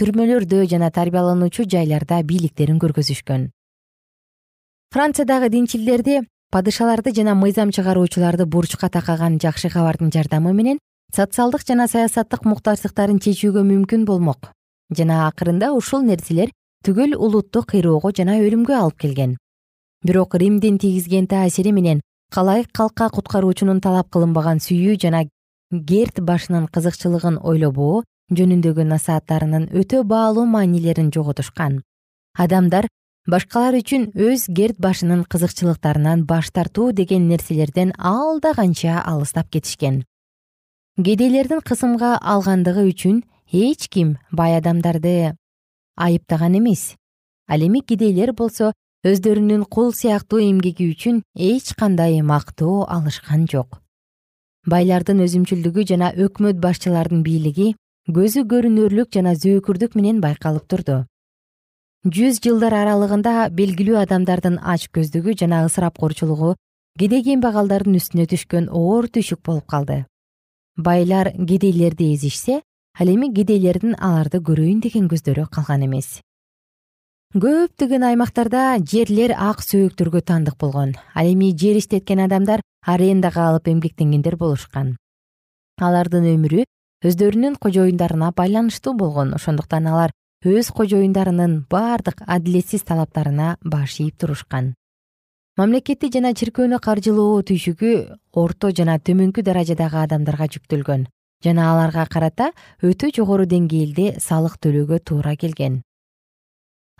түрмөлөрдө 0.00 0.64
жана 0.70 0.90
тарбиялануучу 0.90 1.66
жайларда 1.68 2.22
бийликтерин 2.22 2.78
көргөзүшкөн. 2.82 3.50
Франциядагы 4.92 5.48
динчилдерди 5.52 6.22
падышаларды 6.52 7.14
жана 7.16 7.34
мыйзам 7.34 7.70
чыгаруучуларды 7.72 8.46
бурчка 8.46 8.88
такаган 8.88 9.38
жакшы 9.40 9.70
кабардын 9.72 10.12
жардамы 10.12 10.52
менен 10.52 10.78
социалдык 11.14 11.64
жана 11.68 11.86
саясаттык 11.88 12.44
муктаждыктарын 12.44 13.20
чечүүгө 13.20 13.62
мүмкүн 13.68 14.04
болмок. 14.04 14.52
Жана 14.92 15.26
акырында 15.28 15.72
ушул 15.72 16.04
нерселер 16.04 16.52
түгөл 16.84 17.16
улутту 17.16 17.62
кыйроого 17.64 18.12
жана 18.16 18.36
өлүмгө 18.40 18.76
алып 18.76 18.98
келген. 19.04 19.36
Бирок 20.04 20.34
римдин 20.34 20.78
тийгизген 20.78 21.28
таасири 21.28 21.72
менен 21.72 22.00
калайык 22.32 22.72
калкка 22.72 23.08
куткаруучунун 23.12 23.80
талап 23.80 24.08
кылынбаган 24.10 24.60
сүйүү 24.60 24.96
жана 25.00 25.24
герт 25.70 26.20
башынын 26.20 26.66
кызыкчылыгын 26.68 27.38
ойлобоо 27.40 28.02
жөнүндөгү 28.38 28.84
насааттарынын 28.88 29.68
өтө 29.76 30.02
баалуу 30.08 30.44
маанилерин 30.46 31.10
жоготушкан. 31.14 31.82
Адамдар 32.38 32.88
башкалар 33.26 33.76
үчүн 33.78 34.08
өз 34.18 34.48
герт 34.48 34.78
башынын 34.82 35.24
кызыкчылыктарынан 35.30 36.24
баш 36.26 36.50
тартуу 36.50 36.92
деген 36.92 37.28
нерселерден 37.28 37.92
алда 37.98 38.54
канча 38.54 39.00
алыстап 39.00 39.50
кетишкен. 39.50 40.02
Кедейлердин 40.96 41.60
кысымга 41.60 42.18
алгандыгы 42.20 42.88
үчүн 42.90 43.22
эч 43.52 43.88
ким 43.88 44.18
бай 44.30 44.56
адамдарды 44.58 45.36
айыптаган 45.96 46.58
эмес. 46.58 46.96
Ал 47.48 47.60
эми 47.60 47.80
кедейлер 47.80 48.32
болсо 48.32 48.72
өздөрүнүн 49.04 49.64
кул 49.66 49.92
сыяктуу 49.92 50.40
эмгеги 50.40 50.88
үчүн 50.92 51.22
эч 51.34 51.74
кандай 51.74 52.20
мактоо 52.22 52.86
алышкан 52.88 53.46
жок. 53.50 53.80
Байлардын 54.66 55.24
өзүмчүлдүгү 55.24 55.86
жана 55.90 56.12
өкмөт 56.14 56.60
башчылардын 56.62 57.24
бийлиги 57.26 57.74
көзү 58.10 58.42
көрүнөрлүк 58.50 59.12
жана 59.14 59.36
зөөкүрдүк 59.38 59.92
менен 59.94 60.18
байкалып 60.18 60.66
турду. 60.66 61.04
Жүз 62.02 62.40
жылдар 62.42 62.74
аралыгында 62.74 63.46
белгилүү 63.54 64.00
адамдардын 64.00 64.58
ач 64.58 64.88
көздүгү 64.90 65.36
жана 65.38 65.60
ысырапкорчулугу 65.68 66.56
кедей 66.98 67.22
кембагалдардын 67.22 67.94
үстүнө 68.00 68.26
түшкөн 68.26 68.66
оор 68.74 69.06
түйшүк 69.06 69.44
болуп 69.46 69.68
калды. 69.70 70.00
Байлар 70.74 71.30
кедейлерди 71.30 72.10
эзишсе 72.16 72.58
ал 72.98 73.06
эми 73.06 73.30
кедейлердин 73.30 73.94
аларды 73.94 74.42
көрөйүн 74.42 74.82
деген 74.82 75.06
көздөрү 75.06 75.46
калган 75.54 75.86
эмес. 75.86 76.18
Көптөгөн 77.38 78.02
аймактарда 78.10 78.82
жерлер 78.82 79.30
ак 79.38 79.62
сөөктөргө 79.62 80.26
таандык 80.26 80.58
болгон 80.58 80.98
ал 81.14 81.30
эми 81.30 81.54
жер 81.54 81.78
иштеткен 81.78 82.26
адамдар 82.26 82.66
арендага 82.82 83.46
алып 83.46 83.70
эмгектенгендер 83.70 84.34
болушкан. 84.36 84.96
Алардын 85.78 86.26
өмүрү 86.34 86.66
өздөрүнүн 87.02 87.56
кожоюндарына 87.62 88.32
байланыштуу 88.36 88.94
болгон. 88.94 89.34
Ошондуктан 89.34 89.86
алар 89.86 90.12
өз 90.44 90.70
кожоюндарынын 90.74 91.66
баардык 91.70 92.22
адилетсиз 92.26 92.82
талаптарына 92.82 93.56
баш 93.62 94.00
ийип 94.00 94.18
турушкан. 94.18 94.74
Мамлекетти 95.58 96.08
жана 96.08 96.32
чиркөөнү 96.32 96.78
каржылоо 96.80 97.42
түйшүгү 97.48 97.92
орто 98.32 98.70
жана 98.72 98.98
төмөнкү 98.98 99.42
даражадагы 99.44 99.98
адамдарга 100.00 100.46
жүктөлгөн. 100.54 101.06
Жана 101.44 101.72
аларга 101.72 102.06
карата 102.06 102.52
өтө 102.82 103.10
жогору 103.16 103.44
деңгээлде 103.50 104.20
салык 104.22 104.56
төлөөгө 104.62 104.98
туура 105.04 105.34
келген. 105.36 105.82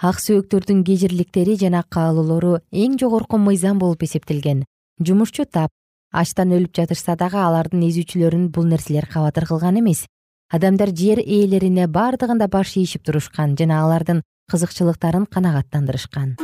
Ак 0.02 0.18
сөөктөрдүн 0.18 0.82
кежирликтери 0.84 1.54
жана 1.56 1.84
каалоолору 1.88 2.58
эң 2.72 2.98
жогорку 2.98 3.38
мыйзам 3.38 3.78
болуп 3.78 4.02
эсептелген. 4.02 4.64
Жумушчу 5.00 5.46
тап 5.46 5.70
ачтан 6.12 6.52
өлүп 6.52 6.76
жатышса 6.76 7.16
дагы 7.16 7.40
алардын 7.40 7.82
эзүүчүлөрүн 7.88 8.50
бул 8.52 8.68
нерселер 8.68 9.08
кабатыр 9.08 9.48
кылган 9.48 9.80
эмес. 9.80 10.04
Адамдар 10.52 10.92
жер 10.92 11.18
ээлерине 11.18 11.88
бардыгында 11.88 12.48
баш 12.52 12.76
ийишип 12.76 13.02
турушкан 13.08 13.56
жана 13.56 13.80
алардын 13.82 14.20
кызыкчылыктарын 14.52 15.24
канагаттандырышкан. 15.26 16.36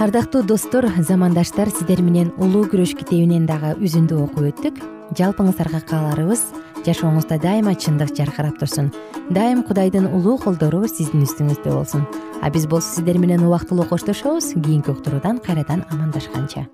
Ардактуу 0.00 0.42
достор 0.42 0.88
замандаштар 0.98 1.70
сиздер 1.70 2.02
менен 2.02 2.32
улуу 2.36 2.64
күрөш 2.68 2.96
китебинен 2.98 3.46
дагы 3.48 3.76
үзүндү 3.78 4.18
окуп 4.24 4.50
өттүк. 4.50 4.80
Жалпыңыздарга 5.16 5.80
кааларыбыз 5.88 6.42
жашооңузда 6.84 7.38
дайыма 7.40 7.74
чындык 7.74 8.12
жаркырап 8.16 8.58
турсун. 8.60 8.90
Дайым 9.30 9.62
кудайдын 9.64 10.06
улуу 10.12 10.36
колдору 10.38 10.84
сиздин 10.88 11.24
үстүңүздө 11.24 11.72
болсун. 11.72 12.04
А 12.42 12.50
биз 12.52 12.66
болсо 12.68 12.96
сиздер 12.96 13.18
менен 13.18 13.46
убактылуу 13.46 13.86
коштошобуз. 13.88 14.52
Кийинки 14.54 14.92
уктуруудан 14.92 15.38
кайрадан 15.38 15.84
амандашканча. 15.90 16.66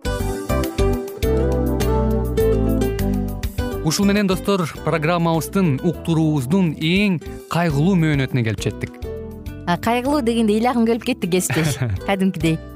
Ушул 3.84 4.06
менен 4.06 4.26
достор 4.30 4.66
программабыздын 4.84 5.78
уктуруубуздун 5.82 6.74
эң 6.78 7.20
кайгылуу 7.50 7.96
мөөнөтүнө 7.98 8.44
келип 8.46 8.66
жеттик. 8.66 8.98
Кайгылуу 9.66 10.20
дегенде 10.22 10.58
ыйлагым 10.58 10.86
келип 10.86 11.06
кетти 11.06 11.30
кесиптеш. 11.30 11.78
Кадимкидей 12.06 12.58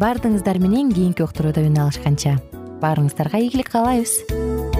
баардыгыңыздар 0.00 0.56
менен 0.62 0.88
кийинки 0.96 1.20
уктурууда 1.20 1.60
үн 1.60 1.76
алышканча. 1.82 2.38
Баарыңыздарга 2.80 3.36
ийгилик 3.44 3.68
каалайбыз 3.68 4.79